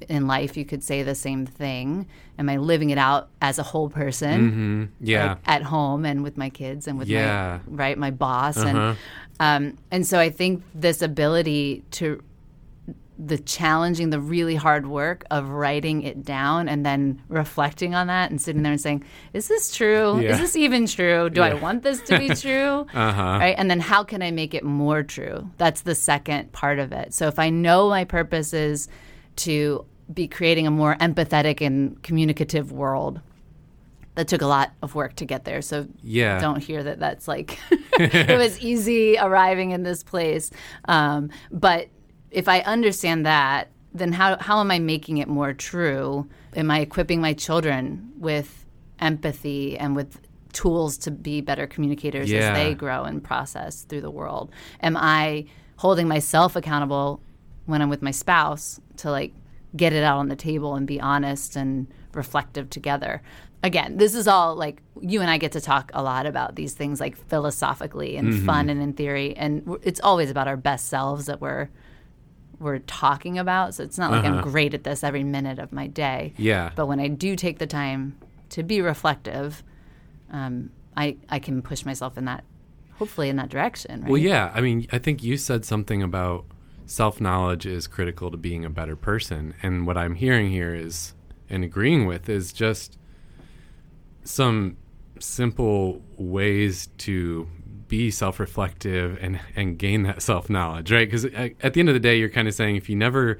in 0.08 0.26
life. 0.26 0.56
You 0.56 0.64
could 0.64 0.82
say 0.82 1.02
the 1.02 1.14
same 1.14 1.46
thing. 1.46 2.06
Am 2.38 2.48
I 2.48 2.56
living 2.56 2.90
it 2.90 2.98
out 2.98 3.28
as 3.42 3.58
a 3.58 3.62
whole 3.62 3.88
person? 3.90 4.92
Yeah. 5.00 5.28
like, 5.30 5.38
at 5.46 5.62
home 5.62 6.04
and 6.04 6.22
with 6.22 6.36
my 6.36 6.50
kids 6.50 6.86
and 6.88 6.98
with 6.98 7.08
Yeah. 7.08 7.60
my 7.68 7.76
right 7.76 7.98
my 7.98 8.10
boss 8.10 8.56
Uh-huh. 8.56 8.68
and 8.68 8.96
um, 9.72 9.78
and 9.90 10.06
so 10.06 10.18
I 10.18 10.30
think 10.30 10.62
this 10.74 11.00
ability 11.02 11.84
to 11.92 12.22
the 13.22 13.36
challenging 13.36 14.08
the 14.08 14.18
really 14.20 14.54
hard 14.54 14.86
work 14.86 15.24
of 15.30 15.50
writing 15.50 16.00
it 16.02 16.24
down 16.24 16.70
and 16.70 16.86
then 16.86 17.20
reflecting 17.28 17.94
on 17.94 18.06
that 18.06 18.30
and 18.30 18.40
sitting 18.40 18.62
there 18.62 18.72
and 18.72 18.80
saying 18.80 19.04
is 19.34 19.46
this 19.46 19.74
true 19.76 20.18
Yeah. 20.20 20.30
is 20.32 20.38
this 20.38 20.56
even 20.56 20.86
true 20.86 21.28
do 21.28 21.42
I 21.42 21.52
want 21.52 21.82
this 21.82 22.00
to 22.02 22.18
be 22.18 22.28
true 22.46 22.86
Uh-huh. 22.94 23.22
right 23.22 23.54
and 23.58 23.70
then 23.70 23.78
how 23.80 24.04
can 24.04 24.22
I 24.22 24.30
make 24.30 24.54
it 24.54 24.64
more 24.64 25.02
true 25.02 25.50
that's 25.58 25.82
the 25.82 25.94
second 25.94 26.52
part 26.52 26.78
of 26.78 26.92
it 26.92 27.12
so 27.12 27.28
if 27.28 27.38
I 27.38 27.50
know 27.50 27.90
my 27.90 28.04
purpose 28.04 28.54
is 28.54 28.88
to 29.36 29.84
be 30.12 30.26
creating 30.28 30.66
a 30.66 30.70
more 30.70 30.96
empathetic 30.96 31.60
and 31.60 32.02
communicative 32.02 32.72
world 32.72 33.20
that 34.16 34.26
took 34.28 34.42
a 34.42 34.46
lot 34.46 34.72
of 34.82 34.94
work 34.94 35.14
to 35.16 35.24
get 35.24 35.44
there. 35.44 35.62
So 35.62 35.86
Yeah. 36.02 36.40
don't 36.40 36.62
hear 36.62 36.82
that 36.82 36.98
that's 36.98 37.28
like 37.28 37.58
it 37.92 38.38
was 38.38 38.60
easy 38.60 39.16
arriving 39.18 39.70
in 39.70 39.82
this 39.84 40.02
place. 40.02 40.50
Um, 40.86 41.30
but 41.52 41.88
if 42.30 42.48
I 42.48 42.60
understand 42.60 43.24
that, 43.26 43.68
then 43.92 44.12
how 44.12 44.36
how 44.38 44.60
am 44.60 44.70
I 44.70 44.78
making 44.78 45.18
it 45.18 45.28
more 45.28 45.52
true? 45.52 46.28
Am 46.56 46.70
I 46.70 46.80
equipping 46.80 47.20
my 47.20 47.32
children 47.32 48.10
with 48.18 48.66
empathy 49.00 49.78
and 49.78 49.96
with 49.96 50.20
tools 50.52 50.98
to 50.98 51.10
be 51.10 51.40
better 51.40 51.66
communicators 51.66 52.30
Yeah. 52.30 52.50
as 52.50 52.56
they 52.56 52.74
grow 52.74 53.04
and 53.04 53.22
process 53.22 53.82
through 53.82 54.00
the 54.02 54.10
world? 54.10 54.50
Am 54.82 54.96
I 54.96 55.46
holding 55.76 56.08
myself 56.08 56.56
accountable 56.56 57.20
when 57.66 57.80
I'm 57.80 57.88
with 57.88 58.02
my 58.02 58.10
spouse 58.10 58.80
to 58.98 59.10
like 59.10 59.32
get 59.76 59.92
it 59.92 60.02
out 60.02 60.18
on 60.18 60.28
the 60.28 60.36
table 60.36 60.74
and 60.74 60.86
be 60.86 61.00
honest 61.00 61.56
and 61.56 61.86
reflective 62.14 62.70
together? 62.70 63.22
Again, 63.62 63.98
this 63.98 64.14
is 64.14 64.26
all 64.26 64.54
like 64.54 64.82
you 65.00 65.20
and 65.20 65.28
I 65.30 65.36
get 65.36 65.52
to 65.52 65.60
talk 65.60 65.90
a 65.94 66.02
lot 66.02 66.24
about 66.26 66.56
these 66.56 66.72
things 66.72 66.98
like 67.00 67.16
philosophically 67.28 68.16
and 68.16 68.32
Mm-hmm. 68.32 68.46
fun 68.46 68.70
and 68.70 68.80
in 68.82 68.92
theory, 68.94 69.36
and 69.36 69.76
it's 69.82 70.00
always 70.00 70.30
about 70.30 70.48
our 70.48 70.56
best 70.56 70.86
selves 70.88 71.26
that 71.26 71.40
we're 71.40 71.68
we're 72.58 72.78
talking 72.80 73.38
about. 73.38 73.74
So 73.74 73.82
it's 73.82 73.98
not 73.98 74.10
like 74.10 74.24
I'm 74.24 74.34
Uh-huh. 74.34 74.42
great 74.50 74.74
at 74.74 74.84
this 74.84 75.02
every 75.04 75.24
minute 75.24 75.58
of 75.58 75.72
my 75.72 75.86
day. 75.86 76.34
Yeah. 76.36 76.70
But 76.74 76.86
when 76.86 77.00
I 77.00 77.08
do 77.08 77.34
take 77.36 77.58
the 77.58 77.66
time 77.66 78.16
to 78.50 78.62
be 78.62 78.80
reflective, 78.82 79.62
um, 80.30 80.70
I 80.96 81.16
I 81.28 81.38
can 81.38 81.62
push 81.62 81.84
myself 81.84 82.16
in 82.18 82.24
that, 82.26 82.44
hopefully 82.94 83.28
in 83.28 83.36
that 83.36 83.48
direction. 83.50 84.02
Right? 84.02 84.10
Well, 84.10 84.20
yeah. 84.20 84.50
I 84.54 84.60
mean, 84.60 84.86
I 84.92 84.98
think 84.98 85.22
you 85.22 85.36
said 85.36 85.64
something 85.64 86.02
about 86.02 86.44
self 86.90 87.20
knowledge 87.20 87.66
is 87.66 87.86
critical 87.86 88.32
to 88.32 88.36
being 88.36 88.64
a 88.64 88.70
better 88.70 88.96
person. 88.96 89.54
And 89.62 89.86
what 89.86 89.96
I'm 89.96 90.16
hearing 90.16 90.50
here 90.50 90.74
is, 90.74 91.14
and 91.48 91.62
agreeing 91.62 92.04
with, 92.04 92.28
is 92.28 92.52
just 92.52 92.98
some 94.24 94.76
simple 95.20 96.02
ways 96.16 96.88
to 96.98 97.48
be 97.86 98.10
self 98.10 98.40
reflective 98.40 99.18
and, 99.22 99.38
and 99.54 99.78
gain 99.78 100.02
that 100.02 100.20
self 100.20 100.50
knowledge, 100.50 100.90
right? 100.90 101.06
Because 101.06 101.26
uh, 101.26 101.50
at 101.62 101.74
the 101.74 101.80
end 101.80 101.88
of 101.88 101.94
the 101.94 102.00
day, 102.00 102.18
you're 102.18 102.28
kind 102.28 102.48
of 102.48 102.54
saying 102.54 102.74
if 102.74 102.88
you 102.88 102.96
never 102.96 103.38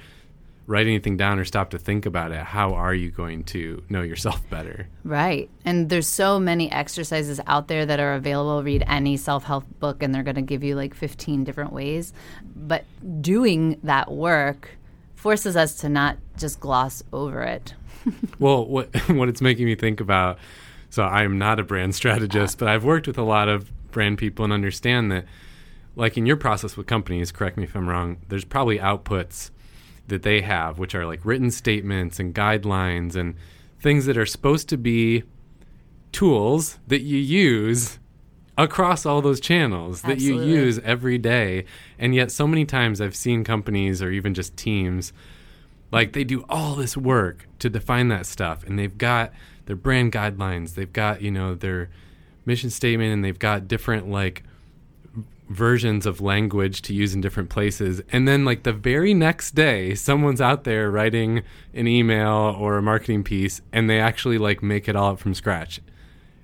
write 0.71 0.87
anything 0.87 1.17
down 1.17 1.41
or 1.41 1.45
stop 1.45 1.71
to 1.71 1.79
think 1.81 2.07
about 2.07 2.31
it, 2.31 2.39
how 2.39 2.73
are 2.75 2.95
you 2.95 3.11
going 3.11 3.43
to 3.43 3.83
know 3.89 4.03
yourself 4.03 4.41
better? 4.51 4.87
Right. 5.03 5.51
And 5.65 5.91
there's 5.91 6.07
so 6.07 6.39
many 6.39 6.71
exercises 6.71 7.41
out 7.49 7.67
there 7.67 7.85
that 7.85 7.99
are 7.99 8.15
available. 8.15 8.63
Read 8.63 8.85
any 8.87 9.17
self 9.17 9.43
help 9.45 9.65
book, 9.81 10.01
and 10.01 10.15
they're 10.15 10.23
going 10.23 10.37
to 10.37 10.43
give 10.43 10.63
you 10.63 10.77
like 10.77 10.95
15 10.95 11.43
different 11.43 11.73
ways. 11.73 12.13
But 12.55 12.85
doing 13.21 13.81
that 13.83 14.13
work 14.13 14.71
forces 15.17 15.57
us 15.57 15.75
to 15.81 15.89
not 15.89 16.19
just 16.39 16.61
gloss 16.61 17.03
over 17.13 17.43
it. 17.43 17.75
Well, 18.39 18.65
what 18.65 18.95
what 19.11 19.29
it's 19.29 19.43
making 19.43 19.67
me 19.67 19.75
think 19.75 20.01
about. 20.01 20.39
So 20.89 21.03
I 21.03 21.25
am 21.25 21.37
not 21.37 21.61
a 21.61 21.63
brand 21.63 21.95
strategist, 21.95 22.59
but 22.59 22.69
I've 22.69 22.85
worked 22.85 23.07
with 23.07 23.19
a 23.19 23.23
lot 23.23 23.49
of 23.49 23.71
brand 23.91 24.17
people 24.17 24.45
and 24.45 24.53
understand 24.53 25.13
that, 25.13 25.27
like 25.97 26.17
in 26.17 26.25
your 26.25 26.37
process 26.37 26.77
with 26.77 26.87
companies, 26.87 27.31
correct 27.31 27.59
me 27.59 27.65
if 27.65 27.77
I'm 27.77 27.89
wrong. 27.89 28.17
There's 28.29 28.47
probably 28.47 28.79
outputs 28.79 29.51
that 30.11 30.23
they 30.23 30.43
have, 30.43 30.79
which 30.79 30.95
are 30.95 31.07
like 31.07 31.25
written 31.25 31.51
statements 31.51 32.21
and 32.21 32.35
guidelines 32.35 33.17
and 33.17 33.35
things 33.81 34.07
that 34.07 34.19
are 34.19 34.27
supposed 34.27 34.69
to 34.69 34.77
be 34.77 35.25
tools 36.13 36.79
that 36.87 37.01
you 37.01 37.19
use 37.19 37.99
across 38.59 39.07
all 39.07 39.23
those 39.23 39.41
channels 39.41 40.03
that 40.03 40.21
you 40.21 40.43
use 40.43 40.79
every 40.81 41.17
day. 41.17 41.65
And 41.99 42.15
yet, 42.15 42.31
so 42.31 42.47
many 42.47 42.67
times 42.67 43.01
I've 43.01 43.17
seen 43.17 43.43
companies 43.43 44.03
or 44.03 44.11
even 44.11 44.35
just 44.35 44.57
teams 44.57 45.13
like 45.91 46.13
they 46.13 46.25
do 46.25 46.45
all 46.49 46.75
this 46.75 46.97
work 46.97 47.49
to 47.59 47.71
define 47.71 48.09
that 48.09 48.27
stuff 48.27 48.63
and 48.65 48.79
they've 48.79 48.99
got 48.99 49.33
their 49.67 49.77
brand 49.77 50.13
guidelines, 50.13 50.75
they've 50.75 50.93
got, 50.93 51.23
you 51.23 51.31
know, 51.31 51.55
their 51.55 51.91
mission 52.45 52.71
statement 52.71 53.13
and 53.13 53.25
they've 53.25 53.39
got 53.39 53.69
different 53.69 54.11
like 54.11 54.43
versions 55.49 56.07
of 56.07 56.21
language 56.21 56.81
to 56.83 56.95
use 56.95 57.13
in 57.13 57.21
different 57.21 57.51
places. 57.51 58.01
And 58.13 58.27
then 58.27 58.45
like 58.45 58.63
the 58.63 58.73
very 58.73 59.13
next 59.15 59.55
day, 59.55 59.95
someone's 59.95 60.41
out 60.41 60.65
there 60.65 60.91
writing 60.91 61.43
an 61.75 61.89
email 61.89 62.57
or 62.59 62.79
a 62.79 62.83
marketing 62.83 63.25
piece 63.25 63.61
and 63.73 63.91
they 63.91 63.99
actually 63.99 64.39
like 64.39 64.63
make 64.63 64.89
it 64.89 64.95
all 64.95 65.13
up 65.13 65.19
from 65.19 65.35
scratch. 65.35 65.81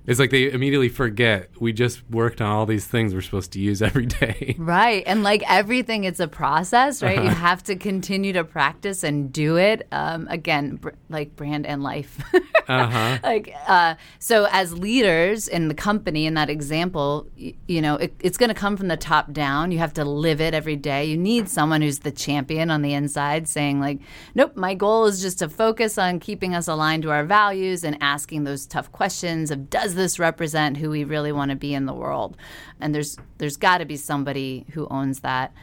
It's 0.07 0.19
like 0.19 0.29
they 0.29 0.49
immediately 0.49 0.87
forget 0.87 1.49
we 1.59 1.73
just 1.73 2.09
worked 2.09 2.41
on 2.41 2.49
all 2.49 2.65
these 2.65 2.87
things 2.87 3.13
we're 3.13 3.21
supposed 3.21 3.51
to 3.51 3.59
use 3.59 3.81
every 3.81 4.05
day. 4.05 4.55
Right. 4.57 5.03
And 5.05 5.21
like 5.21 5.43
everything, 5.49 6.05
it's 6.05 6.21
a 6.21 6.29
process, 6.29 7.03
right? 7.03 7.21
You 7.21 7.29
have 7.29 7.61
to 7.63 7.75
continue 7.75 8.31
to 8.33 8.45
practice 8.45 9.03
and 9.03 9.33
do 9.33 9.57
it. 9.57 9.85
Um, 9.91 10.27
again, 10.29 10.77
br- 10.77 10.91
like 11.09 11.35
brand 11.35 11.65
and 11.65 11.83
life. 11.83 12.17
Uh-huh. 12.67 13.17
like, 13.23 13.55
uh, 13.65 13.95
so 14.19 14.45
as 14.51 14.77
leaders 14.77 15.47
in 15.47 15.69
the 15.69 15.73
company, 15.73 16.25
in 16.25 16.33
that 16.33 16.49
example, 16.49 17.25
y- 17.39 17.53
you 17.65 17.81
know, 17.81 17.95
it, 17.95 18.13
it's 18.19 18.37
going 18.37 18.49
to 18.49 18.53
come 18.53 18.75
from 18.75 18.89
the 18.89 18.97
top 18.97 19.31
down. 19.31 19.71
You 19.71 19.77
have 19.77 19.93
to 19.93 20.03
live 20.03 20.41
it 20.41 20.53
every 20.53 20.75
day. 20.75 21.05
You 21.05 21.15
need 21.15 21.47
someone 21.47 21.81
who's 21.81 21.99
the 21.99 22.11
champion 22.11 22.69
on 22.69 22.81
the 22.81 22.91
inside 22.93 23.47
saying, 23.47 23.79
like, 23.79 23.99
nope, 24.35 24.57
my 24.57 24.73
goal 24.73 25.05
is 25.05 25.21
just 25.21 25.39
to 25.39 25.47
focus 25.47 25.97
on 25.97 26.19
keeping 26.19 26.53
us 26.53 26.67
aligned 26.67 27.03
to 27.03 27.11
our 27.11 27.23
values 27.23 27.85
and 27.85 27.97
asking 28.01 28.43
those 28.43 28.65
tough 28.65 28.91
questions 28.91 29.49
of 29.49 29.69
does 29.69 29.95
this 29.97 30.19
represent 30.19 30.77
who 30.77 30.89
we 30.89 31.03
really 31.03 31.31
want 31.31 31.51
to 31.51 31.57
be 31.57 31.73
in 31.73 31.85
the 31.85 31.93
world? 31.93 32.37
And 32.79 32.95
there's 32.95 33.17
there's 33.37 33.57
got 33.57 33.79
to 33.79 33.85
be 33.85 33.97
somebody 33.97 34.65
who 34.71 34.87
owns 34.89 35.19
that. 35.21 35.53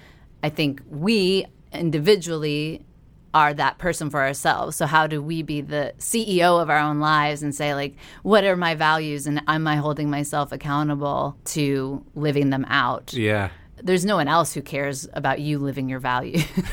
I 0.42 0.50
think 0.50 0.82
we 0.90 1.46
individually 1.72 2.84
are 3.32 3.52
that 3.54 3.78
person 3.78 4.10
for 4.10 4.20
ourselves. 4.20 4.76
So 4.76 4.86
how 4.86 5.06
do 5.06 5.20
we 5.20 5.42
be 5.42 5.60
the 5.60 5.92
CEO 5.98 6.62
of 6.62 6.70
our 6.70 6.78
own 6.78 7.00
lives 7.00 7.42
and 7.42 7.54
say 7.54 7.74
like 7.74 7.96
what 8.22 8.44
are 8.44 8.56
my 8.56 8.74
values 8.74 9.26
and 9.26 9.42
am 9.48 9.66
I 9.66 9.76
holding 9.76 10.08
myself 10.08 10.52
accountable 10.52 11.36
to 11.46 12.04
living 12.14 12.50
them 12.50 12.64
out? 12.68 13.12
Yeah. 13.12 13.50
There's 13.82 14.04
no 14.04 14.16
one 14.16 14.28
else 14.28 14.54
who 14.54 14.62
cares 14.62 15.08
about 15.14 15.40
you 15.40 15.58
living 15.58 15.88
your 15.88 15.98
values. 15.98 16.44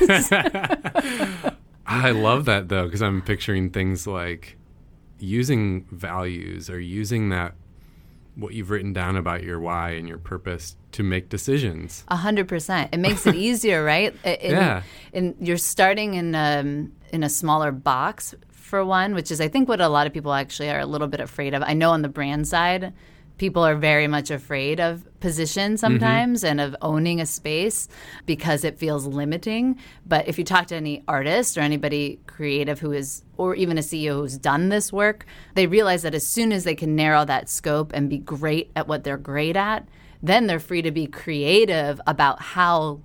I 1.84 2.10
love 2.12 2.44
that 2.46 2.68
though, 2.68 2.84
because 2.84 3.02
I'm 3.02 3.22
picturing 3.22 3.70
things 3.70 4.06
like, 4.06 4.56
using 5.22 5.86
values 5.90 6.68
or 6.68 6.80
using 6.80 7.30
that 7.30 7.54
what 8.34 8.54
you've 8.54 8.70
written 8.70 8.92
down 8.92 9.16
about 9.16 9.42
your 9.42 9.60
why 9.60 9.90
and 9.90 10.08
your 10.08 10.18
purpose 10.18 10.76
to 10.92 11.02
make 11.02 11.28
decisions. 11.28 12.04
A 12.08 12.16
hundred 12.16 12.48
percent. 12.48 12.90
It 12.92 12.98
makes 12.98 13.26
it 13.26 13.34
easier, 13.48 13.84
right? 13.84 14.14
In, 14.24 14.50
Yeah. 14.50 14.82
In 15.12 15.34
you're 15.40 15.58
starting 15.58 16.14
in 16.14 16.34
um, 16.34 16.92
in 17.12 17.22
a 17.22 17.28
smaller 17.28 17.72
box 17.72 18.34
for 18.50 18.84
one, 18.84 19.14
which 19.14 19.30
is 19.30 19.40
I 19.40 19.48
think 19.48 19.68
what 19.68 19.80
a 19.80 19.88
lot 19.88 20.06
of 20.06 20.12
people 20.12 20.32
actually 20.32 20.70
are 20.70 20.80
a 20.80 20.86
little 20.86 21.08
bit 21.08 21.20
afraid 21.20 21.54
of. 21.54 21.62
I 21.62 21.74
know 21.74 21.90
on 21.90 22.02
the 22.02 22.08
brand 22.08 22.48
side, 22.48 22.92
people 23.38 23.64
are 23.64 23.74
very 23.74 24.06
much 24.06 24.30
afraid 24.30 24.80
of 24.80 25.04
position 25.20 25.72
mm-hmm. 25.72 25.76
sometimes 25.76 26.44
and 26.44 26.60
of 26.60 26.76
owning 26.82 27.20
a 27.20 27.26
space 27.26 27.88
because 28.26 28.64
it 28.64 28.78
feels 28.78 29.06
limiting. 29.06 29.78
But 30.06 30.28
if 30.28 30.38
you 30.38 30.44
talk 30.44 30.66
to 30.68 30.76
any 30.76 31.02
artist 31.08 31.56
or 31.56 31.60
anybody 31.60 32.20
creative 32.26 32.80
who 32.80 32.92
is, 32.92 33.22
or 33.36 33.54
even 33.54 33.78
a 33.78 33.82
CEO 33.82 34.14
who's 34.16 34.38
done 34.38 34.68
this 34.68 34.92
work, 34.92 35.26
they 35.54 35.66
realize 35.66 36.02
that 36.02 36.14
as 36.14 36.26
soon 36.26 36.52
as 36.52 36.64
they 36.64 36.74
can 36.74 36.94
narrow 36.94 37.24
that 37.24 37.48
scope 37.48 37.92
and 37.94 38.10
be 38.10 38.18
great 38.18 38.70
at 38.76 38.88
what 38.88 39.04
they're 39.04 39.16
great 39.16 39.56
at, 39.56 39.88
then 40.22 40.46
they're 40.46 40.60
free 40.60 40.82
to 40.82 40.90
be 40.90 41.06
creative 41.06 42.00
about 42.06 42.40
how 42.40 43.00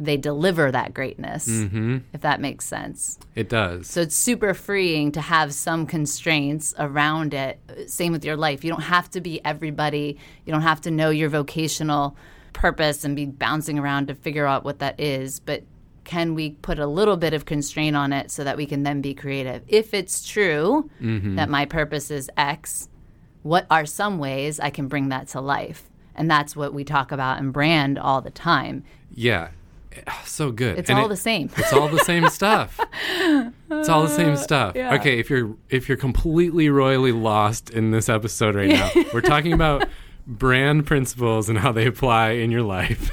they 0.00 0.16
deliver 0.16 0.70
that 0.70 0.94
greatness, 0.94 1.48
mm-hmm. 1.48 1.98
if 2.12 2.20
that 2.20 2.40
makes 2.40 2.64
sense. 2.64 3.18
It 3.34 3.48
does. 3.48 3.88
So 3.88 4.00
it's 4.00 4.14
super 4.14 4.54
freeing 4.54 5.10
to 5.12 5.20
have 5.20 5.52
some 5.52 5.86
constraints 5.86 6.72
around 6.78 7.34
it. 7.34 7.58
Same 7.86 8.12
with 8.12 8.24
your 8.24 8.36
life. 8.36 8.64
You 8.64 8.70
don't 8.70 8.82
have 8.82 9.10
to 9.10 9.20
be 9.20 9.44
everybody. 9.44 10.16
You 10.46 10.52
don't 10.52 10.62
have 10.62 10.80
to 10.82 10.90
know 10.90 11.10
your 11.10 11.28
vocational 11.28 12.16
purpose 12.52 13.04
and 13.04 13.16
be 13.16 13.26
bouncing 13.26 13.78
around 13.78 14.06
to 14.08 14.14
figure 14.14 14.46
out 14.46 14.64
what 14.64 14.78
that 14.78 15.00
is. 15.00 15.40
But 15.40 15.64
can 16.04 16.34
we 16.34 16.50
put 16.50 16.78
a 16.78 16.86
little 16.86 17.16
bit 17.16 17.34
of 17.34 17.44
constraint 17.44 17.96
on 17.96 18.12
it 18.12 18.30
so 18.30 18.44
that 18.44 18.56
we 18.56 18.66
can 18.66 18.84
then 18.84 19.00
be 19.00 19.14
creative? 19.14 19.62
If 19.66 19.94
it's 19.94 20.26
true 20.26 20.88
mm-hmm. 21.02 21.34
that 21.36 21.48
my 21.48 21.66
purpose 21.66 22.10
is 22.10 22.30
X, 22.36 22.88
what 23.42 23.66
are 23.68 23.84
some 23.84 24.18
ways 24.18 24.60
I 24.60 24.70
can 24.70 24.86
bring 24.86 25.08
that 25.08 25.28
to 25.28 25.40
life? 25.40 25.90
And 26.14 26.30
that's 26.30 26.54
what 26.56 26.72
we 26.72 26.84
talk 26.84 27.12
about 27.12 27.38
in 27.38 27.50
brand 27.50 27.98
all 27.98 28.20
the 28.20 28.30
time. 28.30 28.84
yeah. 29.12 29.48
So 30.24 30.52
good. 30.52 30.78
It's 30.78 30.88
And 30.90 30.98
all 30.98 31.06
it- 31.06 31.10
the 31.10 31.16
same. 31.16 31.50
It's 31.56 31.72
all 31.72 31.88
the 31.88 31.98
same 32.00 32.28
stuff. 32.28 32.78
It's 33.70 33.88
all 33.88 34.02
the 34.02 34.08
same 34.08 34.36
stuff. 34.48 34.76
yeah. 34.76 34.94
Okay, 34.94 35.18
if 35.18 35.28
you're 35.30 35.56
if 35.70 35.88
you're 35.88 35.98
completely 35.98 36.68
royally 36.70 37.12
lost 37.12 37.70
in 37.70 37.90
this 37.90 38.08
episode 38.08 38.54
right 38.54 38.68
now, 38.68 38.90
we're 39.12 39.20
talking 39.20 39.52
about 39.52 39.88
brand 40.26 40.86
principles 40.86 41.48
and 41.48 41.58
how 41.58 41.72
they 41.72 41.86
apply 41.86 42.30
in 42.32 42.50
your 42.50 42.62
life. 42.62 43.10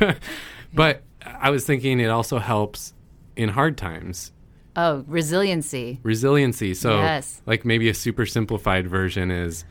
but 0.74 1.02
I 1.26 1.50
was 1.50 1.66
thinking 1.66 2.00
it 2.00 2.10
also 2.10 2.38
helps 2.40 2.94
in 3.36 3.50
hard 3.50 3.78
times. 3.78 4.32
Oh, 4.76 5.04
resiliency. 5.08 6.00
Resiliency. 6.04 6.74
So 6.74 6.98
Yes. 6.98 7.42
like 7.46 7.64
maybe 7.66 7.88
a 7.90 7.94
super 7.94 8.26
simplified 8.26 8.88
version 8.88 9.32
is 9.32 9.64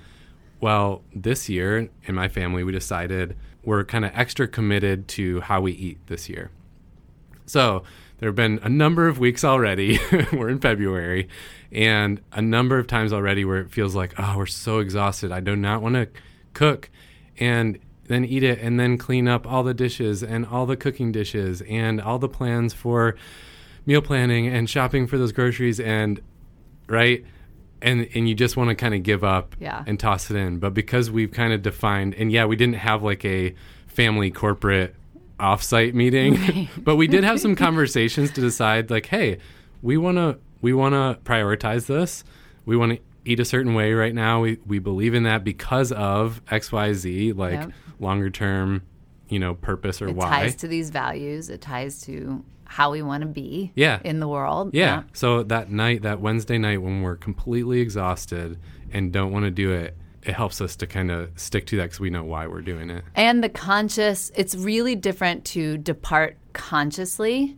well, 0.61 1.03
this 1.15 1.49
year 1.49 1.91
in 2.05 2.15
my 2.15 2.27
family 2.29 2.65
we 2.65 2.73
decided 2.73 3.37
we're 3.65 3.85
kind 3.85 4.05
of 4.05 4.11
extra 4.15 4.49
committed 4.49 5.07
to 5.09 5.41
how 5.43 5.61
we 5.61 5.73
eat 5.73 5.99
this 6.07 6.29
year. 6.29 6.51
So 7.47 7.83
there 8.19 8.29
have 8.29 8.37
been 8.37 8.59
a 8.63 8.69
number 8.69 9.09
of 9.09 9.19
weeks 9.19 9.45
already. 9.45 9.99
we're 10.33 10.49
in 10.49 10.61
February, 10.61 11.29
and 11.73 12.21
a 12.33 12.41
number 12.43 12.79
of 12.79 12.87
times 12.87 13.13
already 13.13 13.45
where 13.45 13.59
it 13.59 13.71
feels 13.71 13.95
like, 13.95 14.15
oh, 14.19 14.35
we're 14.39 14.47
so 14.47 14.79
exhausted. 14.79 15.33
I 15.33 15.41
do 15.41 15.57
not 15.57 15.83
want 15.83 15.95
to 15.97 16.09
cook 16.55 16.91
and 17.39 17.79
then 18.07 18.25
eat 18.25 18.43
it 18.43 18.59
and 18.61 18.79
then 18.79 18.97
clean 18.99 19.27
up 19.27 19.47
all 19.47 19.63
the 19.63 19.75
dishes 19.75 20.23
and 20.23 20.45
all 20.47 20.67
the 20.67 20.77
cooking 20.77 21.11
dishes 21.11 21.63
and 21.63 22.01
all 22.01 22.19
the 22.19 22.29
plans 22.29 22.73
for 22.75 23.17
meal 23.87 24.01
planning 24.03 24.47
and 24.47 24.69
shopping 24.71 25.07
for 25.07 25.19
those 25.19 25.33
groceries 25.33 25.81
and 25.81 26.21
right 26.87 27.25
and 27.83 28.07
and 28.15 28.29
you 28.29 28.35
just 28.35 28.57
want 28.57 28.69
to 28.69 28.75
kind 28.75 28.95
of 28.95 29.03
give 29.03 29.25
up 29.25 29.57
Yeah. 29.59 29.83
and 29.87 29.99
toss 29.99 30.31
it 30.31 30.37
in 30.37 30.59
but 30.59 30.75
because 30.75 31.11
we've 31.11 31.33
kind 31.33 31.53
of 31.53 31.63
defined 31.63 32.15
and 32.15 32.31
yeah 32.31 32.45
we 32.45 32.57
didn't 32.57 32.77
have 32.77 33.03
like 33.03 33.25
a 33.25 33.55
family 33.87 34.31
corporate 34.31 34.95
offsite 35.45 35.95
meeting 35.95 36.69
but 36.79 36.97
we 36.97 37.07
did 37.07 37.23
have 37.25 37.39
some 37.41 37.55
conversations 37.55 38.31
to 38.33 38.41
decide 38.41 38.91
like 38.91 39.07
hey 39.07 39.39
we 39.83 39.97
want 39.97 40.17
to 40.17 40.39
we 40.61 40.73
want 40.73 40.93
to 40.95 41.21
prioritize 41.31 41.87
this 41.87 42.25
we 42.65 42.77
want 42.77 42.93
to 42.93 42.99
eat 43.27 43.41
a 43.41 43.45
certain 43.45 43.75
way 43.75 43.93
right 43.93 44.15
now 44.15 44.41
we 44.41 44.59
we 44.67 44.79
believe 44.79 45.15
in 45.15 45.23
that 45.25 45.45
because 45.45 45.93
of 45.93 46.43
xyz 46.47 47.37
like 47.37 47.53
Yep. 47.61 47.73
longer 48.01 48.31
term 48.31 48.83
you 49.29 49.39
know 49.39 49.55
purpose 49.55 50.01
or 50.03 50.09
It 50.09 50.17
why 50.17 50.29
ties 50.29 50.55
to 50.57 50.69
these 50.69 50.91
values. 50.91 51.49
It 51.49 51.61
ties 51.63 52.03
to 52.03 52.45
how 52.67 52.91
we 52.93 53.03
want 53.03 53.23
to 53.23 53.27
be 53.29 53.73
Yeah. 53.75 54.01
in 54.05 54.21
the 54.21 54.29
world. 54.29 54.71
Yeah. 54.75 55.05
So 55.13 55.43
that 55.45 55.71
night, 55.71 56.03
that 56.03 56.21
Wednesday 56.21 56.59
night, 56.59 56.83
when 56.83 57.03
we're 57.03 57.17
completely 57.17 57.81
exhausted 57.81 58.59
and 58.93 59.13
don't 59.13 59.33
want 59.33 59.45
to 59.47 59.51
do 59.51 59.71
it, 59.73 59.97
it 60.25 60.35
helps 60.35 60.61
us 60.61 60.77
to 60.77 60.87
kind 60.87 61.11
of 61.11 61.31
stick 61.37 61.67
to 61.67 61.77
that 61.77 61.85
because 61.85 62.01
we 62.01 62.11
know 62.11 62.25
why 62.25 62.47
we're 62.47 62.63
doing 62.63 62.91
it. 62.91 63.05
And 63.15 63.43
the 63.45 63.49
conscious, 63.49 64.31
it's 64.35 64.55
really 64.55 64.95
different 64.97 65.45
to 65.47 65.77
depart 65.79 66.37
consciously 66.53 67.57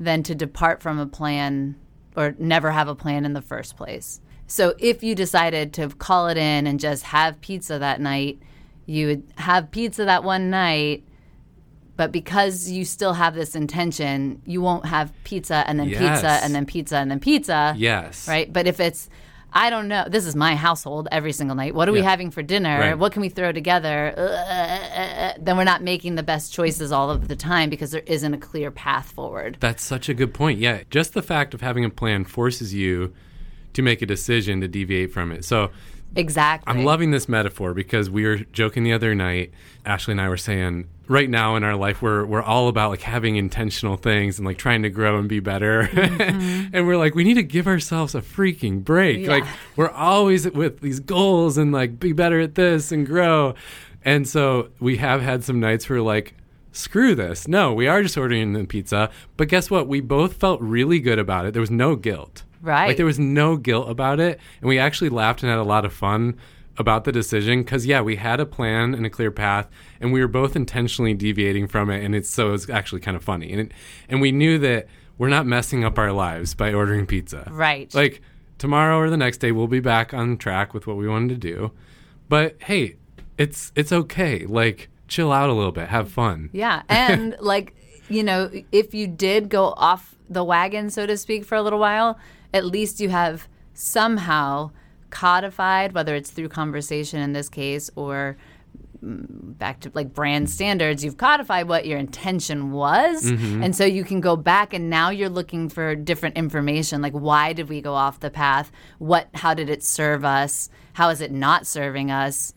than 0.00 0.22
to 0.24 0.34
depart 0.34 0.80
from 0.82 0.98
a 0.98 1.06
plan 1.06 1.76
or 2.16 2.34
never 2.38 2.70
have 2.70 2.88
a 2.88 2.94
plan 2.94 3.24
in 3.24 3.32
the 3.32 3.42
first 3.42 3.76
place. 3.76 4.20
So 4.46 4.74
if 4.78 5.02
you 5.02 5.14
decided 5.14 5.72
to 5.74 5.88
call 5.90 6.28
it 6.28 6.36
in 6.38 6.66
and 6.66 6.80
just 6.80 7.02
have 7.04 7.40
pizza 7.40 7.78
that 7.78 8.00
night, 8.00 8.40
you 8.86 9.06
would 9.08 9.22
have 9.36 9.70
pizza 9.70 10.04
that 10.06 10.24
one 10.24 10.50
night. 10.50 11.04
But 11.96 12.12
because 12.12 12.70
you 12.70 12.84
still 12.84 13.12
have 13.12 13.34
this 13.34 13.54
intention, 13.56 14.40
you 14.46 14.62
won't 14.62 14.86
have 14.86 15.12
pizza 15.24 15.64
and 15.66 15.78
then 15.80 15.88
Yes. 15.88 15.98
pizza 15.98 16.28
and 16.44 16.54
then 16.54 16.64
pizza 16.64 16.96
and 16.96 17.10
then 17.10 17.20
pizza. 17.20 17.74
Yes. 17.76 18.26
right? 18.28 18.50
But 18.52 18.66
if 18.66 18.78
it's, 18.80 19.10
I 19.52 19.70
don't 19.70 19.88
know, 19.88 20.04
this 20.08 20.26
is 20.26 20.36
my 20.36 20.54
household 20.54 21.08
every 21.10 21.32
single 21.32 21.56
night. 21.56 21.74
What 21.74 21.88
are 21.88 21.92
we 21.92 22.02
having 22.02 22.30
for 22.30 22.42
dinner? 22.42 22.78
Right. 22.78 22.98
What 22.98 23.12
can 23.12 23.22
we 23.22 23.28
throw 23.28 23.50
together? 23.50 24.14
Uh, 24.16 25.32
then 25.38 25.56
we're 25.56 25.64
not 25.64 25.82
making 25.82 26.16
the 26.16 26.22
best 26.22 26.52
choices 26.52 26.92
all 26.92 27.10
of 27.10 27.28
the 27.28 27.36
time 27.36 27.70
because 27.70 27.90
there 27.90 28.02
isn't 28.06 28.34
a 28.34 28.38
clear 28.38 28.70
path 28.70 29.10
forward. 29.10 29.56
That's 29.60 29.82
such 29.82 30.08
a 30.08 30.14
good 30.14 30.34
point. 30.34 30.58
Yeah. 30.58 30.82
Just 30.90 31.14
the 31.14 31.22
fact 31.22 31.54
of 31.54 31.62
having 31.62 31.84
a 31.84 31.90
plan 31.90 32.24
forces 32.24 32.74
you 32.74 33.14
to 33.72 33.82
make 33.82 34.02
a 34.02 34.06
decision 34.06 34.60
to 34.60 34.68
deviate 34.68 35.12
from 35.12 35.32
it. 35.32 35.44
So 35.44 35.70
Exactly. 36.16 36.72
I'm 36.72 36.84
loving 36.84 37.10
this 37.10 37.28
metaphor 37.28 37.74
because 37.74 38.10
we 38.10 38.24
were 38.24 38.38
joking 38.38 38.82
the 38.82 38.92
other 38.92 39.14
night. 39.14 39.52
Ashley 39.84 40.12
and 40.12 40.20
I 40.20 40.28
were 40.28 40.36
saying 40.36 40.88
right 41.06 41.30
now 41.30 41.56
in 41.56 41.64
our 41.64 41.74
life 41.76 42.02
we're 42.02 42.24
we're 42.26 42.42
all 42.42 42.68
about 42.68 42.90
like 42.90 43.00
having 43.00 43.36
intentional 43.36 43.96
things 43.96 44.38
and 44.38 44.46
like 44.46 44.58
trying 44.58 44.82
to 44.82 44.90
grow 44.90 45.18
and 45.18 45.28
be 45.28 45.40
better. 45.40 45.88
Mm-hmm. 45.98 46.74
and 46.74 46.86
we're 46.86 46.96
like 46.96 47.14
we 47.14 47.24
need 47.24 47.34
to 47.34 47.42
give 47.42 47.66
ourselves 47.66 48.14
a 48.14 48.20
freaking 48.20 48.82
break. 48.84 49.20
Yeah. 49.20 49.30
Like 49.30 49.44
we're 49.76 49.90
always 49.90 50.50
with 50.50 50.80
these 50.80 51.00
goals 51.00 51.56
and 51.58 51.72
like 51.72 51.98
be 51.98 52.12
better 52.12 52.40
at 52.40 52.54
this 52.54 52.92
and 52.92 53.06
grow. 53.06 53.54
And 54.04 54.26
so 54.28 54.70
we 54.80 54.96
have 54.96 55.22
had 55.22 55.44
some 55.44 55.60
nights 55.60 55.88
where 55.88 56.02
like 56.02 56.34
screw 56.72 57.14
this. 57.14 57.48
No, 57.48 57.72
we 57.72 57.86
are 57.86 58.02
just 58.02 58.16
ordering 58.16 58.52
the 58.52 58.64
pizza. 58.64 59.10
But 59.36 59.48
guess 59.48 59.70
what? 59.70 59.88
We 59.88 60.00
both 60.00 60.34
felt 60.34 60.60
really 60.60 61.00
good 61.00 61.18
about 61.18 61.46
it. 61.46 61.52
There 61.52 61.60
was 61.60 61.70
no 61.70 61.96
guilt. 61.96 62.44
Right. 62.60 62.88
Like 62.88 62.96
there 62.96 63.06
was 63.06 63.18
no 63.18 63.56
guilt 63.56 63.88
about 63.88 64.20
it, 64.20 64.38
and 64.60 64.68
we 64.68 64.78
actually 64.78 65.10
laughed 65.10 65.42
and 65.42 65.50
had 65.50 65.58
a 65.58 65.64
lot 65.64 65.84
of 65.84 65.92
fun 65.92 66.36
about 66.76 67.04
the 67.04 67.12
decision 67.12 67.62
because 67.62 67.86
yeah, 67.86 68.00
we 68.00 68.16
had 68.16 68.40
a 68.40 68.46
plan 68.46 68.94
and 68.94 69.04
a 69.04 69.10
clear 69.10 69.30
path, 69.30 69.68
and 70.00 70.12
we 70.12 70.20
were 70.20 70.28
both 70.28 70.56
intentionally 70.56 71.14
deviating 71.14 71.68
from 71.68 71.90
it, 71.90 72.04
and 72.04 72.14
it's 72.14 72.30
so 72.30 72.52
it's 72.52 72.68
actually 72.68 73.00
kind 73.00 73.16
of 73.16 73.24
funny, 73.24 73.52
and 73.52 73.60
it, 73.60 73.72
and 74.08 74.20
we 74.20 74.32
knew 74.32 74.58
that 74.58 74.86
we're 75.18 75.28
not 75.28 75.46
messing 75.46 75.84
up 75.84 75.98
our 75.98 76.12
lives 76.12 76.54
by 76.54 76.72
ordering 76.72 77.06
pizza. 77.06 77.48
Right. 77.50 77.92
Like 77.94 78.22
tomorrow 78.58 78.98
or 78.98 79.10
the 79.10 79.16
next 79.16 79.38
day, 79.38 79.52
we'll 79.52 79.66
be 79.66 79.80
back 79.80 80.14
on 80.14 80.36
track 80.36 80.72
with 80.74 80.86
what 80.86 80.96
we 80.96 81.08
wanted 81.08 81.40
to 81.40 81.52
do, 81.52 81.72
but 82.28 82.56
hey, 82.62 82.96
it's 83.36 83.72
it's 83.74 83.92
okay. 83.92 84.46
Like 84.46 84.88
chill 85.08 85.32
out 85.32 85.48
a 85.50 85.52
little 85.52 85.72
bit, 85.72 85.88
have 85.88 86.10
fun. 86.10 86.50
Yeah. 86.52 86.82
And 86.88 87.36
like, 87.40 87.74
you 88.08 88.22
know, 88.22 88.50
if 88.70 88.94
you 88.94 89.06
did 89.06 89.48
go 89.48 89.68
off 89.76 90.14
the 90.28 90.44
wagon, 90.44 90.90
so 90.90 91.06
to 91.06 91.16
speak, 91.16 91.44
for 91.44 91.54
a 91.54 91.62
little 91.62 91.78
while, 91.78 92.18
at 92.52 92.64
least 92.64 93.00
you 93.00 93.08
have 93.08 93.48
somehow 93.74 94.70
codified, 95.10 95.92
whether 95.92 96.14
it's 96.14 96.30
through 96.30 96.48
conversation 96.48 97.20
in 97.20 97.32
this 97.32 97.48
case 97.48 97.90
or 97.96 98.36
mm, 99.02 99.56
back 99.58 99.80
to 99.80 99.90
like 99.94 100.12
brand 100.12 100.50
standards, 100.50 101.04
you've 101.04 101.16
codified 101.16 101.68
what 101.68 101.86
your 101.86 101.98
intention 101.98 102.72
was. 102.72 103.24
And 103.62 103.74
so 103.74 103.84
you 103.84 104.04
can 104.04 104.20
go 104.20 104.36
back 104.36 104.74
and 104.74 104.90
now 104.90 105.10
you're 105.10 105.28
looking 105.28 105.68
for 105.68 105.94
different 105.94 106.36
information 106.36 107.00
like 107.00 107.12
why 107.12 107.52
did 107.52 107.68
we 107.68 107.80
go 107.80 107.94
off 107.94 108.20
the 108.20 108.30
path? 108.30 108.70
What 108.98 109.28
how 109.34 109.54
did 109.54 109.70
it 109.70 109.82
serve 109.82 110.24
us? 110.24 110.68
How 110.94 111.08
is 111.10 111.20
it 111.20 111.32
not 111.32 111.66
serving 111.66 112.10
us? 112.10 112.54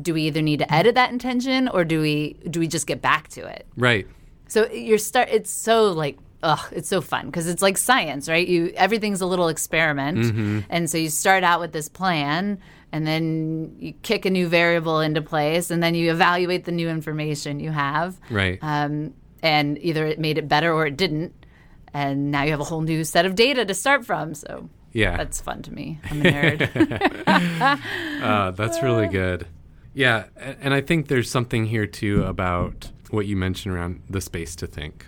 Do 0.00 0.14
we 0.14 0.22
either 0.22 0.40
need 0.40 0.60
to 0.60 0.72
edit 0.72 0.94
that 0.94 1.10
intention 1.10 1.68
or 1.68 1.84
do 1.84 2.00
we 2.00 2.34
do 2.48 2.60
we 2.60 2.68
just 2.68 2.86
get 2.86 3.02
back 3.02 3.28
to 3.28 3.46
it? 3.46 3.66
Right. 3.76 4.06
So 4.48 4.70
you're 4.70 4.98
start. 4.98 5.28
It's 5.30 5.50
so 5.50 5.92
like, 5.92 6.18
ugh, 6.42 6.60
it's 6.72 6.88
so 6.88 7.00
fun 7.00 7.26
because 7.26 7.46
it's 7.48 7.62
like 7.62 7.76
science, 7.78 8.28
right? 8.28 8.46
You 8.46 8.72
everything's 8.76 9.20
a 9.20 9.26
little 9.26 9.48
experiment, 9.48 10.64
and 10.70 10.88
so 10.90 10.98
you 10.98 11.08
start 11.10 11.44
out 11.44 11.60
with 11.60 11.72
this 11.72 11.88
plan, 11.88 12.58
and 12.92 13.06
then 13.06 13.74
you 13.78 13.92
kick 14.02 14.24
a 14.26 14.30
new 14.30 14.48
variable 14.48 15.00
into 15.00 15.22
place, 15.22 15.70
and 15.70 15.82
then 15.82 15.94
you 15.94 16.10
evaluate 16.10 16.64
the 16.64 16.72
new 16.72 16.88
information 16.88 17.60
you 17.60 17.70
have, 17.70 18.18
Right. 18.30 18.58
um, 18.62 19.14
and 19.42 19.78
either 19.82 20.06
it 20.06 20.18
made 20.18 20.38
it 20.38 20.48
better 20.48 20.72
or 20.72 20.86
it 20.86 20.96
didn't, 20.96 21.32
and 21.94 22.30
now 22.30 22.42
you 22.42 22.50
have 22.50 22.60
a 22.60 22.64
whole 22.64 22.80
new 22.82 23.04
set 23.04 23.26
of 23.26 23.34
data 23.34 23.64
to 23.64 23.74
start 23.74 24.04
from. 24.04 24.34
So 24.34 24.68
Yeah. 24.94 25.16
That's 25.16 25.40
fun 25.40 25.62
to 25.62 25.72
me. 25.72 25.98
I'm 26.10 26.20
a 26.20 26.24
nerd. 26.24 27.80
uh, 28.22 28.50
that's 28.52 28.82
really 28.82 29.06
good. 29.22 29.46
Yeah, 29.94 30.24
and 30.60 30.72
I 30.74 30.80
think 30.80 31.08
there's 31.08 31.30
something 31.30 31.66
here 31.66 31.86
too 31.86 32.24
about 32.24 32.90
what 33.10 33.26
you 33.26 33.36
mentioned 33.36 33.74
around 33.74 34.00
the 34.08 34.20
space 34.20 34.56
to 34.56 34.66
think. 34.66 35.06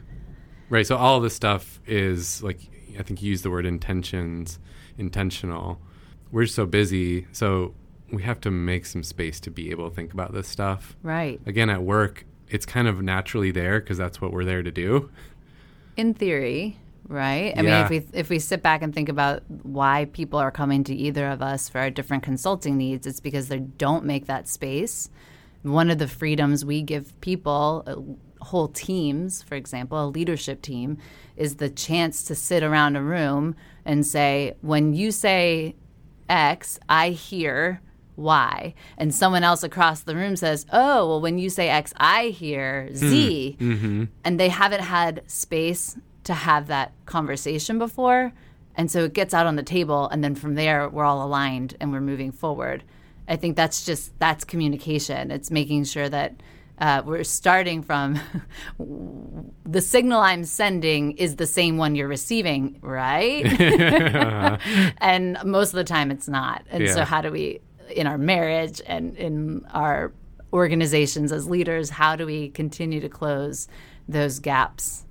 Right. 0.74 0.84
So 0.84 0.96
all 0.96 1.20
this 1.20 1.36
stuff 1.36 1.78
is 1.86 2.42
like 2.42 2.58
I 2.98 3.04
think 3.04 3.22
you 3.22 3.30
use 3.30 3.42
the 3.42 3.50
word 3.50 3.64
intentions, 3.64 4.58
intentional. 4.98 5.80
We're 6.32 6.46
so 6.46 6.66
busy, 6.66 7.28
so 7.30 7.74
we 8.10 8.24
have 8.24 8.40
to 8.40 8.50
make 8.50 8.84
some 8.84 9.04
space 9.04 9.38
to 9.40 9.52
be 9.52 9.70
able 9.70 9.88
to 9.88 9.94
think 9.94 10.12
about 10.12 10.32
this 10.32 10.48
stuff. 10.48 10.96
right. 11.04 11.40
Again, 11.46 11.70
at 11.70 11.84
work, 11.84 12.24
it's 12.48 12.66
kind 12.66 12.88
of 12.88 13.00
naturally 13.02 13.52
there 13.52 13.78
because 13.78 13.98
that's 13.98 14.20
what 14.20 14.32
we're 14.32 14.44
there 14.44 14.64
to 14.64 14.72
do. 14.72 15.10
in 15.96 16.12
theory, 16.12 16.76
right? 17.06 17.54
I 17.56 17.62
Yeah. 17.62 17.62
mean, 17.62 17.84
if 17.84 17.90
we 17.90 18.18
if 18.18 18.28
we 18.28 18.40
sit 18.40 18.60
back 18.60 18.82
and 18.82 18.92
think 18.92 19.08
about 19.08 19.44
why 19.62 20.06
people 20.06 20.40
are 20.40 20.50
coming 20.50 20.82
to 20.84 20.94
either 20.94 21.28
of 21.28 21.40
us 21.40 21.68
for 21.68 21.78
our 21.78 21.90
different 21.90 22.24
consulting 22.24 22.76
needs, 22.76 23.06
it's 23.06 23.20
because 23.20 23.46
they 23.46 23.60
don't 23.60 24.04
make 24.04 24.26
that 24.26 24.48
space. 24.48 25.08
One 25.62 25.88
of 25.88 25.98
the 25.98 26.08
freedoms 26.08 26.64
we 26.64 26.82
give 26.82 27.18
people, 27.20 27.84
uh, 27.86 27.94
whole 28.44 28.68
teams, 28.68 29.42
for 29.42 29.54
example, 29.56 30.02
a 30.02 30.06
leadership 30.06 30.62
team, 30.62 30.98
is 31.36 31.56
the 31.56 31.68
chance 31.68 32.22
to 32.24 32.34
sit 32.34 32.62
around 32.62 32.96
a 32.96 33.02
room 33.02 33.56
and 33.84 34.06
say, 34.06 34.54
when 34.60 34.94
you 34.94 35.10
say 35.10 35.74
X, 36.28 36.78
I 36.88 37.10
hear 37.10 37.80
Y. 38.16 38.74
And 38.96 39.14
someone 39.14 39.42
else 39.42 39.62
across 39.62 40.00
the 40.00 40.16
room 40.16 40.36
says, 40.36 40.66
Oh, 40.72 41.08
well, 41.08 41.20
when 41.20 41.38
you 41.38 41.50
say 41.50 41.68
X, 41.68 41.92
I 41.96 42.26
hear 42.28 42.88
Z. 42.94 43.56
Hmm, 43.58 43.72
mm-hmm. 43.72 44.04
And 44.24 44.38
they 44.38 44.48
haven't 44.48 44.82
had 44.82 45.22
space 45.26 45.96
to 46.24 46.34
have 46.34 46.68
that 46.68 46.92
conversation 47.06 47.78
before. 47.78 48.32
And 48.76 48.90
so 48.90 49.04
it 49.04 49.12
gets 49.12 49.34
out 49.34 49.46
on 49.46 49.56
the 49.56 49.62
table. 49.62 50.08
And 50.08 50.22
then 50.22 50.34
from 50.34 50.54
there, 50.54 50.88
we're 50.88 51.04
all 51.04 51.24
aligned 51.24 51.76
and 51.80 51.92
we're 51.92 52.00
moving 52.00 52.32
forward. 52.32 52.82
I 53.28 53.36
think 53.36 53.56
that's 53.56 53.84
just, 53.84 54.18
that's 54.18 54.44
communication. 54.44 55.30
It's 55.30 55.50
making 55.50 55.84
sure 55.84 56.08
that. 56.08 56.34
Uh, 56.78 57.02
we're 57.04 57.24
starting 57.24 57.82
from 57.82 58.20
the 59.64 59.80
signal 59.80 60.20
I'm 60.20 60.44
sending 60.44 61.12
is 61.12 61.36
the 61.36 61.46
same 61.46 61.76
one 61.76 61.94
you're 61.94 62.08
receiving, 62.08 62.78
right? 62.80 63.44
and 64.98 65.38
most 65.44 65.70
of 65.70 65.76
the 65.76 65.84
time 65.84 66.10
it's 66.10 66.28
not. 66.28 66.64
And 66.70 66.88
so, 66.90 67.04
how 67.04 67.20
do 67.20 67.30
we, 67.30 67.60
in 67.94 68.06
our 68.06 68.18
marriage 68.18 68.82
and 68.86 69.16
in 69.16 69.64
our 69.72 70.12
organizations 70.52 71.32
as 71.32 71.48
leaders, 71.48 71.90
how 71.90 72.16
do 72.16 72.26
we 72.26 72.50
continue 72.50 73.00
to 73.00 73.08
close 73.08 73.68
those 74.08 74.40
gaps? 74.40 75.04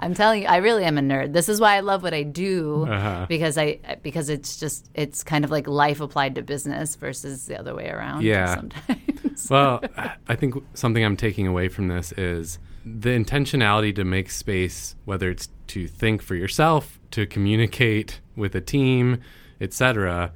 I'm 0.00 0.14
telling 0.14 0.42
you, 0.42 0.48
I 0.48 0.56
really 0.56 0.84
am 0.84 0.96
a 0.98 1.02
nerd. 1.02 1.32
This 1.34 1.48
is 1.48 1.60
why 1.60 1.76
I 1.76 1.80
love 1.80 2.02
what 2.02 2.14
I 2.14 2.22
do 2.22 2.86
Uh-huh. 2.88 3.26
because 3.28 3.56
I 3.58 3.78
because 4.02 4.28
it's 4.30 4.58
just 4.58 4.90
it's 4.94 5.22
kind 5.22 5.44
of 5.44 5.50
like 5.50 5.68
life 5.68 6.00
applied 6.00 6.34
to 6.36 6.42
business 6.42 6.96
versus 6.96 7.46
the 7.46 7.58
other 7.60 7.74
way 7.74 7.88
around. 7.90 8.22
Yeah. 8.22 8.54
sometimes. 8.56 9.48
well, 9.50 9.82
I 10.28 10.34
think 10.36 10.54
something 10.74 11.04
I'm 11.04 11.16
taking 11.18 11.46
away 11.46 11.68
from 11.68 11.88
this 11.88 12.12
is 12.12 12.58
the 12.84 13.10
intentionality 13.10 13.94
to 13.96 14.04
make 14.04 14.30
space, 14.30 14.96
whether 15.04 15.28
it's 15.30 15.50
to 15.68 15.86
think 15.86 16.22
for 16.22 16.34
yourself, 16.34 16.98
to 17.10 17.26
communicate 17.26 18.20
with 18.36 18.54
a 18.54 18.60
team, 18.62 19.20
etc. 19.60 20.32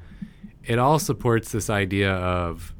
It 0.63 0.79
all 0.79 0.99
supports 0.99 1.53
this 1.53 1.71
idea 1.71 2.13
of 2.13 2.74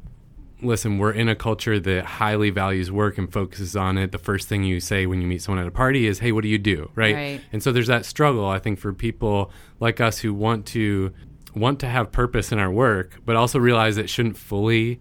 listen, 0.61 0.97
we're 0.97 1.11
in 1.11 1.29
a 1.29 1.35
culture 1.35 1.79
that 1.79 2.05
highly 2.05 2.49
values 2.49 2.91
work 2.91 3.17
and 3.17 3.31
focuses 3.31 3.75
on 3.75 3.97
it. 3.97 4.11
The 4.11 4.17
first 4.17 4.47
thing 4.47 4.63
you 4.63 4.79
say 4.79 5.05
when 5.05 5.21
you 5.21 5.27
meet 5.27 5.41
someone 5.41 5.61
at 5.61 5.67
a 5.67 5.71
party 5.71 6.07
is, 6.07 6.19
"Hey, 6.19 6.31
what 6.31 6.41
do 6.41 6.47
you 6.47 6.57
do?" 6.57 6.89
Right? 6.95 7.15
Right. 7.15 7.41
And 7.51 7.61
so 7.61 7.71
there's 7.71 7.87
that 7.87 8.05
struggle 8.05 8.45
I 8.45 8.59
think 8.59 8.79
for 8.79 8.93
people 8.93 9.51
like 9.79 9.99
us 9.99 10.19
who 10.19 10.33
want 10.33 10.65
to 10.67 11.11
want 11.55 11.79
to 11.79 11.87
have 11.87 12.11
purpose 12.11 12.51
in 12.51 12.59
our 12.59 12.71
work, 12.71 13.21
but 13.25 13.35
also 13.35 13.59
realize 13.59 13.97
it 13.97 14.09
shouldn't 14.09 14.37
fully 14.37 14.99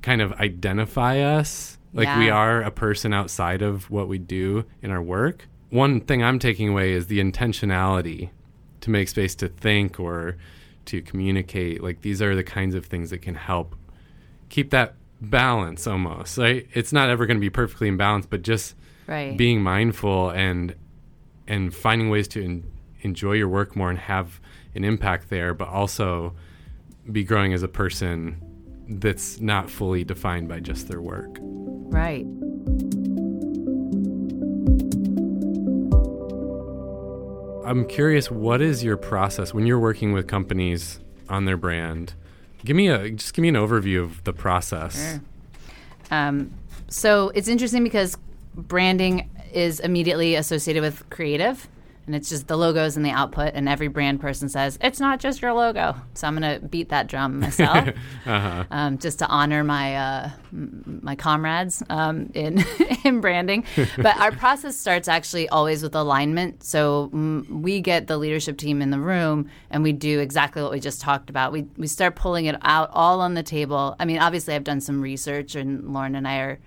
kind 0.00 0.20
of 0.20 0.32
identify 0.32 1.20
us 1.20 1.78
like 1.92 2.08
we 2.18 2.30
are 2.30 2.62
a 2.62 2.70
person 2.70 3.12
outside 3.12 3.62
of 3.62 3.90
what 3.90 4.08
we 4.08 4.18
do 4.18 4.64
in 4.80 4.90
our 4.90 5.02
work. 5.02 5.48
One 5.70 6.00
thing 6.00 6.22
I'm 6.22 6.38
taking 6.38 6.68
away 6.68 6.92
is 6.92 7.06
the 7.06 7.20
intentionality 7.20 8.30
to 8.80 8.90
make 8.90 9.08
space 9.08 9.34
to 9.36 9.48
think 9.48 10.00
or 10.00 10.36
to 10.86 11.02
communicate. 11.02 11.82
Like 11.82 12.00
these 12.00 12.20
are 12.22 12.34
the 12.34 12.42
kinds 12.42 12.74
of 12.74 12.86
things 12.86 13.10
that 13.10 13.18
can 13.22 13.34
help 13.34 13.76
keep 14.52 14.70
that 14.70 14.94
balance 15.20 15.86
almost. 15.86 16.38
Right? 16.38 16.68
It's 16.74 16.92
not 16.92 17.08
ever 17.08 17.26
going 17.26 17.38
to 17.38 17.40
be 17.40 17.50
perfectly 17.50 17.88
in 17.88 17.96
balance, 17.96 18.26
but 18.26 18.42
just 18.42 18.76
right. 19.08 19.36
being 19.36 19.62
mindful 19.62 20.30
and 20.30 20.76
and 21.48 21.74
finding 21.74 22.10
ways 22.10 22.28
to 22.28 22.44
en- 22.44 22.70
enjoy 23.00 23.32
your 23.32 23.48
work 23.48 23.74
more 23.74 23.90
and 23.90 23.98
have 23.98 24.40
an 24.74 24.84
impact 24.84 25.28
there, 25.30 25.54
but 25.54 25.68
also 25.68 26.34
be 27.10 27.24
growing 27.24 27.52
as 27.52 27.62
a 27.64 27.68
person 27.68 28.40
that's 28.88 29.40
not 29.40 29.68
fully 29.68 30.04
defined 30.04 30.48
by 30.48 30.60
just 30.60 30.86
their 30.86 31.00
work. 31.00 31.36
right. 31.40 32.26
I'm 37.64 37.86
curious, 37.86 38.30
what 38.30 38.60
is 38.60 38.84
your 38.84 38.98
process 38.98 39.54
when 39.54 39.66
you're 39.66 39.78
working 39.78 40.12
with 40.12 40.26
companies 40.26 41.00
on 41.28 41.46
their 41.46 41.56
brand? 41.56 42.12
Give 42.64 42.76
me 42.76 42.88
a 42.88 43.10
just 43.10 43.34
give 43.34 43.42
me 43.42 43.48
an 43.48 43.54
overview 43.56 44.02
of 44.02 44.22
the 44.24 44.32
process. 44.32 44.96
Sure. 44.96 45.20
Um, 46.10 46.52
so 46.88 47.30
it's 47.34 47.48
interesting 47.48 47.82
because 47.82 48.16
branding 48.54 49.30
is 49.52 49.80
immediately 49.80 50.34
associated 50.34 50.82
with 50.82 51.08
creative, 51.10 51.68
and 52.12 52.20
it's 52.20 52.28
just 52.28 52.46
the 52.46 52.58
logos 52.58 52.94
and 52.98 53.06
the 53.06 53.10
output. 53.10 53.52
And 53.54 53.66
every 53.70 53.88
brand 53.88 54.20
person 54.20 54.50
says 54.50 54.76
it's 54.82 55.00
not 55.00 55.18
just 55.18 55.40
your 55.40 55.54
logo. 55.54 55.94
So 56.12 56.26
I'm 56.26 56.38
going 56.38 56.60
to 56.60 56.66
beat 56.66 56.90
that 56.90 57.06
drum 57.06 57.40
myself, 57.40 57.88
Uh-huh. 58.26 58.64
um, 58.70 58.98
just 58.98 59.18
to 59.20 59.26
honor 59.28 59.64
my 59.64 59.96
uh, 59.96 60.30
my 60.52 61.16
comrades 61.16 61.82
um, 61.88 62.30
in 62.34 62.62
in 63.04 63.22
branding. 63.22 63.64
But 63.96 64.18
our 64.18 64.30
process 64.30 64.76
starts 64.76 65.08
actually 65.08 65.48
always 65.48 65.82
with 65.82 65.94
alignment. 65.94 66.62
So 66.62 67.08
mm, 67.14 67.48
we 67.48 67.80
get 67.80 68.08
the 68.08 68.18
leadership 68.18 68.58
team 68.58 68.82
in 68.82 68.90
the 68.90 69.00
room, 69.00 69.48
and 69.70 69.82
we 69.82 69.92
do 69.92 70.20
exactly 70.20 70.60
what 70.62 70.70
we 70.70 70.80
just 70.80 71.00
talked 71.00 71.30
about. 71.30 71.50
We 71.50 71.62
we 71.78 71.86
start 71.86 72.14
pulling 72.14 72.44
it 72.44 72.56
out 72.60 72.90
all 72.92 73.22
on 73.22 73.32
the 73.32 73.42
table. 73.42 73.96
I 73.98 74.04
mean, 74.04 74.18
obviously, 74.18 74.54
I've 74.54 74.64
done 74.64 74.82
some 74.82 75.00
research, 75.00 75.54
and 75.54 75.94
Lauren 75.94 76.14
and 76.14 76.28
I 76.28 76.36
are 76.40 76.58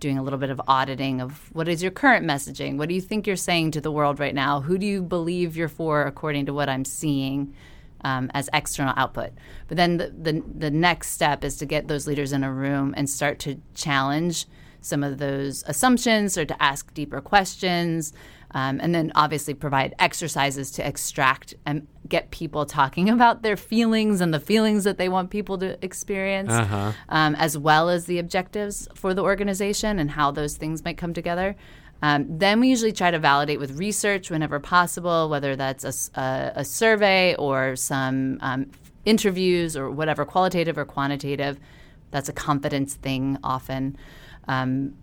doing 0.00 0.18
a 0.18 0.22
little 0.22 0.38
bit 0.38 0.50
of 0.50 0.60
auditing 0.66 1.20
of 1.20 1.50
what 1.54 1.68
is 1.68 1.82
your 1.82 1.92
current 1.92 2.26
messaging? 2.26 2.76
What 2.76 2.88
do 2.88 2.94
you 2.94 3.00
think 3.00 3.26
you're 3.26 3.36
saying 3.36 3.72
to 3.72 3.80
the 3.80 3.92
world 3.92 4.18
right 4.18 4.34
now? 4.34 4.60
Who 4.60 4.78
do 4.78 4.86
you 4.86 5.02
believe 5.02 5.56
you're 5.56 5.68
for 5.68 6.02
according 6.02 6.46
to 6.46 6.54
what 6.54 6.68
I'm 6.68 6.84
seeing 6.84 7.54
um, 8.02 8.30
as 8.34 8.48
external 8.52 8.94
output? 8.96 9.30
But 9.68 9.76
then 9.76 9.98
the, 9.98 10.10
the, 10.10 10.42
the 10.58 10.70
next 10.70 11.10
step 11.10 11.44
is 11.44 11.56
to 11.58 11.66
get 11.66 11.88
those 11.88 12.06
leaders 12.06 12.32
in 12.32 12.42
a 12.42 12.52
room 12.52 12.94
and 12.96 13.08
start 13.08 13.38
to 13.40 13.60
challenge 13.74 14.46
some 14.80 15.04
of 15.04 15.18
those 15.18 15.62
assumptions 15.66 16.38
or 16.38 16.44
to 16.44 16.62
ask 16.62 16.92
deeper 16.94 17.20
questions. 17.20 18.12
Um, 18.52 18.80
and 18.82 18.94
then 18.94 19.12
obviously 19.14 19.54
provide 19.54 19.94
exercises 19.98 20.72
to 20.72 20.86
extract 20.86 21.54
and 21.66 21.86
get 22.10 22.30
people 22.30 22.66
talking 22.66 23.08
about 23.16 23.40
their 23.42 23.56
feelings 23.56 24.20
and 24.20 24.34
the 24.34 24.40
feelings 24.40 24.84
that 24.84 24.98
they 24.98 25.08
want 25.08 25.30
people 25.30 25.56
to 25.58 25.82
experience 25.82 26.52
Uh-huh. 26.52 26.92
um, 27.08 27.34
as 27.36 27.56
well 27.56 27.88
as 27.88 28.04
the 28.04 28.18
objectives 28.18 28.86
for 28.94 29.14
the 29.14 29.22
organization 29.22 29.98
and 29.98 30.10
how 30.10 30.30
those 30.30 30.56
things 30.58 30.84
might 30.84 30.98
come 30.98 31.14
together. 31.14 31.56
Um, 32.02 32.26
then 32.38 32.60
we 32.60 32.68
usually 32.68 32.92
try 32.92 33.10
to 33.10 33.18
validate 33.18 33.58
with 33.58 33.78
research 33.78 34.30
whenever 34.30 34.58
possible, 34.60 35.28
whether 35.28 35.54
that's 35.56 35.84
a 36.14 36.64
survey 36.64 37.34
or 37.36 37.76
some 37.76 38.38
um, 38.40 38.70
interviews 39.04 39.76
or 39.76 39.90
whatever, 39.90 40.24
qualitative 40.24 40.76
or 40.78 40.84
quantitative. 40.86 41.58
That's 42.10 42.28
a 42.28 42.32
confidence 42.32 42.94
thing 42.94 43.38
often. 43.44 43.96
Um, 44.48 44.94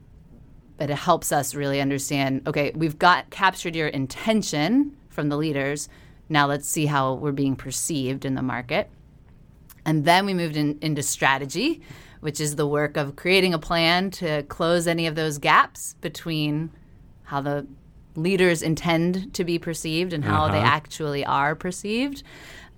but 0.77 0.89
it 0.89 0.95
helps 0.97 1.31
us 1.31 1.55
really 1.55 1.81
understand 1.81 2.47
okay, 2.47 2.71
we've 2.75 2.99
got 2.99 3.29
captured 3.29 3.75
your 3.75 3.87
intention 3.87 4.95
from 5.09 5.29
the 5.29 5.37
leaders. 5.37 5.89
Now 6.29 6.47
let's 6.47 6.67
see 6.67 6.85
how 6.85 7.13
we're 7.13 7.31
being 7.31 7.55
perceived 7.55 8.25
in 8.25 8.35
the 8.35 8.41
market. 8.41 8.89
And 9.85 10.03
then 10.05 10.25
we 10.25 10.33
moved 10.33 10.57
in, 10.57 10.77
into 10.81 11.01
strategy, 11.01 11.81
which 12.19 12.41
is 12.41 12.55
the 12.55 12.67
work 12.67 12.97
of 12.97 13.15
creating 13.15 13.53
a 13.53 13.59
plan 13.59 14.11
to 14.11 14.43
close 14.43 14.87
any 14.87 15.07
of 15.07 15.15
those 15.15 15.37
gaps 15.37 15.95
between 16.01 16.71
how 17.23 17.41
the 17.41 17.65
leaders 18.15 18.61
intend 18.61 19.33
to 19.35 19.43
be 19.43 19.59
perceived 19.59 20.11
and 20.11 20.25
how 20.25 20.47
they 20.49 20.57
Uh-huh. 20.57 20.67
actually 20.67 21.23
are 21.25 21.55
perceived. 21.55 22.23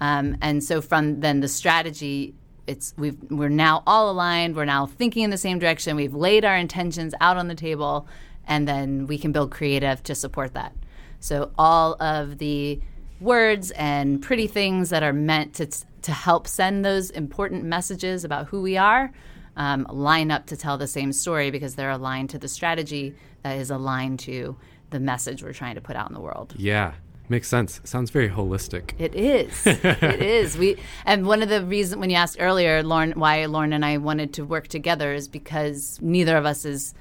Um, 0.01 0.37
and 0.41 0.63
so 0.63 0.81
from 0.81 1.21
then 1.21 1.39
the 1.39 1.47
strategy, 1.47 2.35
it's 2.67 2.93
we've 2.97 3.17
we're 3.31 3.49
now 3.49 3.81
all 3.87 4.11
aligned. 4.11 4.55
We're 4.55 4.65
now 4.65 4.85
thinking 4.85 5.23
in 5.23 5.29
the 5.31 5.37
same 5.37 5.57
direction. 5.57 5.95
We've 5.95 6.13
laid 6.13 6.45
our 6.45 6.55
intentions 6.55 7.13
out 7.19 7.37
on 7.37 7.47
the 7.47 7.55
table, 7.55 8.07
and 8.45 8.67
then 8.67 9.07
we 9.07 9.17
can 9.17 9.31
build 9.31 9.49
creative 9.49 10.03
to 10.03 10.13
support 10.13 10.53
that. 10.53 10.75
So 11.19 11.51
all 11.57 11.95
of 12.01 12.37
the 12.37 12.79
words 13.19 13.71
and 13.71 14.21
pretty 14.21 14.47
things 14.47 14.89
that 14.89 15.03
are 15.03 15.13
meant 15.13 15.53
to 15.55 15.67
to 16.01 16.11
help 16.13 16.47
send 16.47 16.85
those 16.85 17.09
important 17.09 17.63
messages 17.65 18.23
about 18.23 18.47
who 18.47 18.61
we 18.61 18.77
are 18.77 19.11
um, 19.57 19.85
line 19.89 20.31
up 20.31 20.45
to 20.47 20.57
tell 20.57 20.77
the 20.77 20.87
same 20.87 21.11
story 21.11 21.51
because 21.51 21.75
they're 21.75 21.89
aligned 21.89 22.29
to 22.29 22.39
the 22.39 22.47
strategy 22.47 23.13
that 23.43 23.57
is 23.57 23.69
aligned 23.69 24.19
to 24.19 24.55
the 24.89 24.99
message 24.99 25.43
we're 25.43 25.53
trying 25.53 25.75
to 25.75 25.81
put 25.81 25.95
out 25.95 26.07
in 26.07 26.13
the 26.13 26.21
world. 26.21 26.55
Yeah. 26.57 26.93
Makes 27.27 27.47
sense. 27.47 27.79
Sounds 27.83 28.09
very 28.09 28.27
holistic. 28.27 28.93
It 28.97 29.13
is. 29.13 29.67
it 29.67 30.21
is. 30.21 30.57
We 30.57 30.77
and 31.05 31.27
one 31.27 31.43
of 31.43 31.49
the 31.49 31.63
reasons 31.63 31.99
when 31.99 32.09
you 32.09 32.15
asked 32.15 32.37
earlier, 32.39 32.81
Lauren, 32.81 33.11
why 33.11 33.45
Lauren 33.45 33.71
and 33.71 33.85
I 33.85 33.97
wanted 33.97 34.33
to 34.35 34.45
work 34.45 34.67
together 34.67 35.13
is 35.13 35.27
because 35.27 35.99
neither 36.01 36.37
of 36.37 36.47
us 36.47 36.65
is 36.65 36.95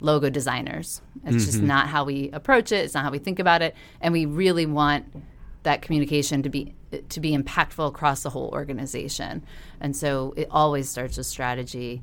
logo 0.00 0.30
designers. 0.30 1.02
It's 1.24 1.44
just 1.44 1.60
not 1.60 1.88
how 1.88 2.04
we 2.04 2.30
approach 2.30 2.72
it. 2.72 2.86
It's 2.86 2.94
not 2.94 3.04
how 3.04 3.10
we 3.10 3.18
think 3.18 3.38
about 3.38 3.60
it, 3.60 3.74
and 4.00 4.14
we 4.14 4.24
really 4.24 4.64
want 4.64 5.04
that 5.66 5.82
communication 5.82 6.44
to 6.44 6.48
be 6.48 6.74
to 7.08 7.20
be 7.20 7.36
impactful 7.36 7.88
across 7.88 8.22
the 8.22 8.30
whole 8.30 8.48
organization. 8.52 9.44
And 9.80 9.96
so 9.96 10.32
it 10.36 10.46
always 10.50 10.88
starts 10.88 11.16
with 11.16 11.26
strategy, 11.26 12.02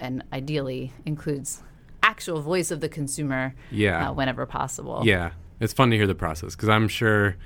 and 0.00 0.24
ideally 0.32 0.92
includes 1.04 1.62
actual 2.02 2.40
voice 2.40 2.70
of 2.70 2.80
the 2.80 2.88
consumer. 2.88 3.54
Yeah. 3.70 4.08
uh, 4.08 4.12
whenever 4.14 4.46
possible. 4.46 5.02
Yeah, 5.04 5.32
it's 5.60 5.74
fun 5.74 5.90
to 5.90 5.96
hear 5.96 6.06
the 6.06 6.14
process 6.14 6.56
because 6.56 6.70
I'm 6.70 6.88
sure 6.88 7.36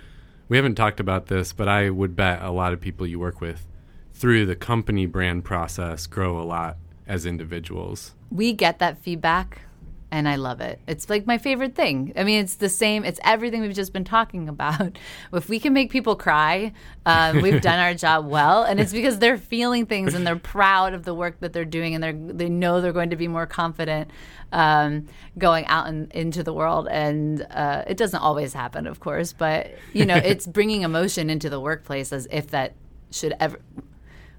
we 0.48 0.56
haven't 0.56 0.76
talked 0.76 1.00
about 1.00 1.26
this, 1.26 1.52
but 1.52 1.68
I 1.68 1.90
would 1.90 2.14
bet 2.14 2.42
a 2.42 2.50
lot 2.50 2.72
of 2.72 2.80
people 2.80 3.04
you 3.04 3.18
work 3.18 3.40
with 3.40 3.66
through 4.14 4.46
the 4.46 4.56
company 4.56 5.06
brand 5.06 5.44
process 5.44 6.06
grow 6.06 6.40
a 6.40 6.44
lot 6.44 6.76
as 7.08 7.26
individuals. 7.26 8.14
we 8.30 8.52
get 8.52 8.78
that 8.78 8.98
feedback 8.98 9.62
and 10.10 10.28
I 10.28 10.36
love 10.36 10.60
it. 10.60 10.80
It's 10.86 11.10
like 11.10 11.26
my 11.26 11.36
favorite 11.36 11.74
thing. 11.74 12.12
I 12.16 12.22
mean, 12.22 12.40
it's 12.40 12.56
the 12.56 12.68
same, 12.68 13.04
it's 13.04 13.18
everything 13.24 13.60
we've 13.60 13.74
just 13.74 13.92
been 13.92 14.04
talking 14.04 14.48
about. 14.48 14.98
If 15.32 15.48
we 15.48 15.58
can 15.60 15.72
make 15.72 15.90
people 15.90 16.16
cry, 16.16 16.72
um, 17.04 17.42
we've 17.42 17.60
done 17.60 17.78
our 17.78 17.94
job 17.94 18.26
well. 18.26 18.62
And 18.62 18.80
it's 18.80 18.92
because 18.92 19.18
they're 19.18 19.36
feeling 19.36 19.86
things 19.86 20.14
and 20.14 20.26
they're 20.26 20.36
proud 20.36 20.94
of 20.94 21.04
the 21.04 21.14
work 21.14 21.40
that 21.40 21.52
they're 21.52 21.64
doing 21.64 21.94
and 21.94 22.02
they're, 22.02 22.12
they 22.12 22.48
know 22.48 22.80
they're 22.80 22.92
going 22.92 23.10
to 23.10 23.16
be 23.16 23.28
more 23.28 23.46
confident 23.46 24.10
um, 24.52 25.06
going 25.36 25.66
out 25.66 25.88
in, 25.88 26.08
into 26.12 26.42
the 26.42 26.52
world. 26.52 26.88
And 26.90 27.46
uh, 27.50 27.84
it 27.86 27.96
doesn't 27.96 28.20
always 28.20 28.54
happen, 28.54 28.86
of 28.86 29.00
course, 29.00 29.32
but, 29.32 29.74
you 29.92 30.06
know, 30.06 30.16
it's 30.24 30.46
bringing 30.46 30.82
emotion 30.82 31.28
into 31.28 31.50
the 31.50 31.60
workplace 31.60 32.12
as 32.12 32.26
if 32.30 32.48
that 32.48 32.74
should 33.10 33.34
ever. 33.38 33.60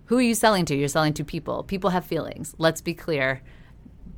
Who 0.06 0.18
are 0.18 0.22
you 0.22 0.36
selling 0.36 0.66
to? 0.66 0.76
You're 0.76 0.88
selling 0.88 1.14
to 1.14 1.24
people. 1.24 1.64
People 1.64 1.92
have 1.92 2.06
feelings. 2.06 2.56
Let's 2.58 2.82
be 2.82 2.94
clear 2.94 3.42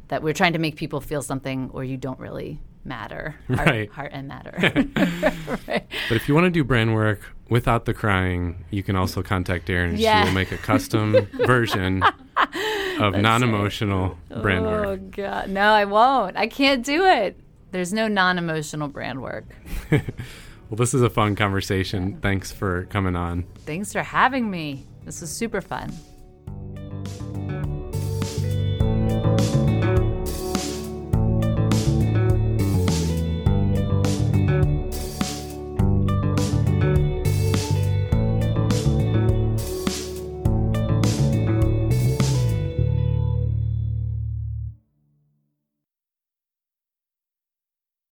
that 0.09 0.21
we're 0.21 0.33
trying 0.33 0.53
to 0.53 0.59
make 0.59 0.75
people 0.75 1.01
feel 1.01 1.21
something 1.21 1.69
or 1.73 1.83
you 1.83 1.97
don't 1.97 2.19
really 2.19 2.59
matter. 2.85 3.35
Heart, 3.47 3.67
Right. 3.67 3.91
heart 3.91 4.11
and 4.13 4.27
matter. 4.27 4.53
right. 5.67 5.85
But 6.09 6.15
if 6.15 6.27
you 6.27 6.33
want 6.35 6.45
to 6.45 6.49
do 6.51 6.63
brand 6.63 6.93
work 6.93 7.21
without 7.49 7.85
the 7.85 7.93
crying, 7.93 8.65
you 8.71 8.83
can 8.83 8.95
also 8.95 9.21
contact 9.23 9.69
and 9.69 9.97
Yeah. 9.99 10.21
She 10.23 10.27
will 10.29 10.35
make 10.35 10.51
a 10.51 10.57
custom 10.57 11.27
version 11.45 12.03
of 12.99 13.15
non-emotional 13.15 14.17
brand 14.41 14.65
Oh 14.65 14.69
work. 14.69 14.87
Oh, 14.87 14.97
God. 15.11 15.49
No, 15.49 15.71
I 15.71 15.85
won't. 15.85 16.37
I 16.37 16.47
can't 16.47 16.83
do 16.85 17.05
it. 17.05 17.39
There's 17.71 17.93
no 17.93 18.07
non-emotional 18.07 18.87
brand 18.89 19.21
work. 19.21 19.45
Well, 20.69 20.75
this 20.77 20.93
is 20.93 21.01
a 21.01 21.09
fun 21.09 21.35
conversation. 21.35 22.19
Thanks 22.21 22.51
for 22.51 22.83
coming 22.91 23.15
on. 23.15 23.45
Thanks 23.65 23.91
for 23.91 24.03
having 24.03 24.51
me. 24.51 24.85
This 25.03 25.19
was 25.19 25.31
super 25.31 25.61
fun. 25.61 25.91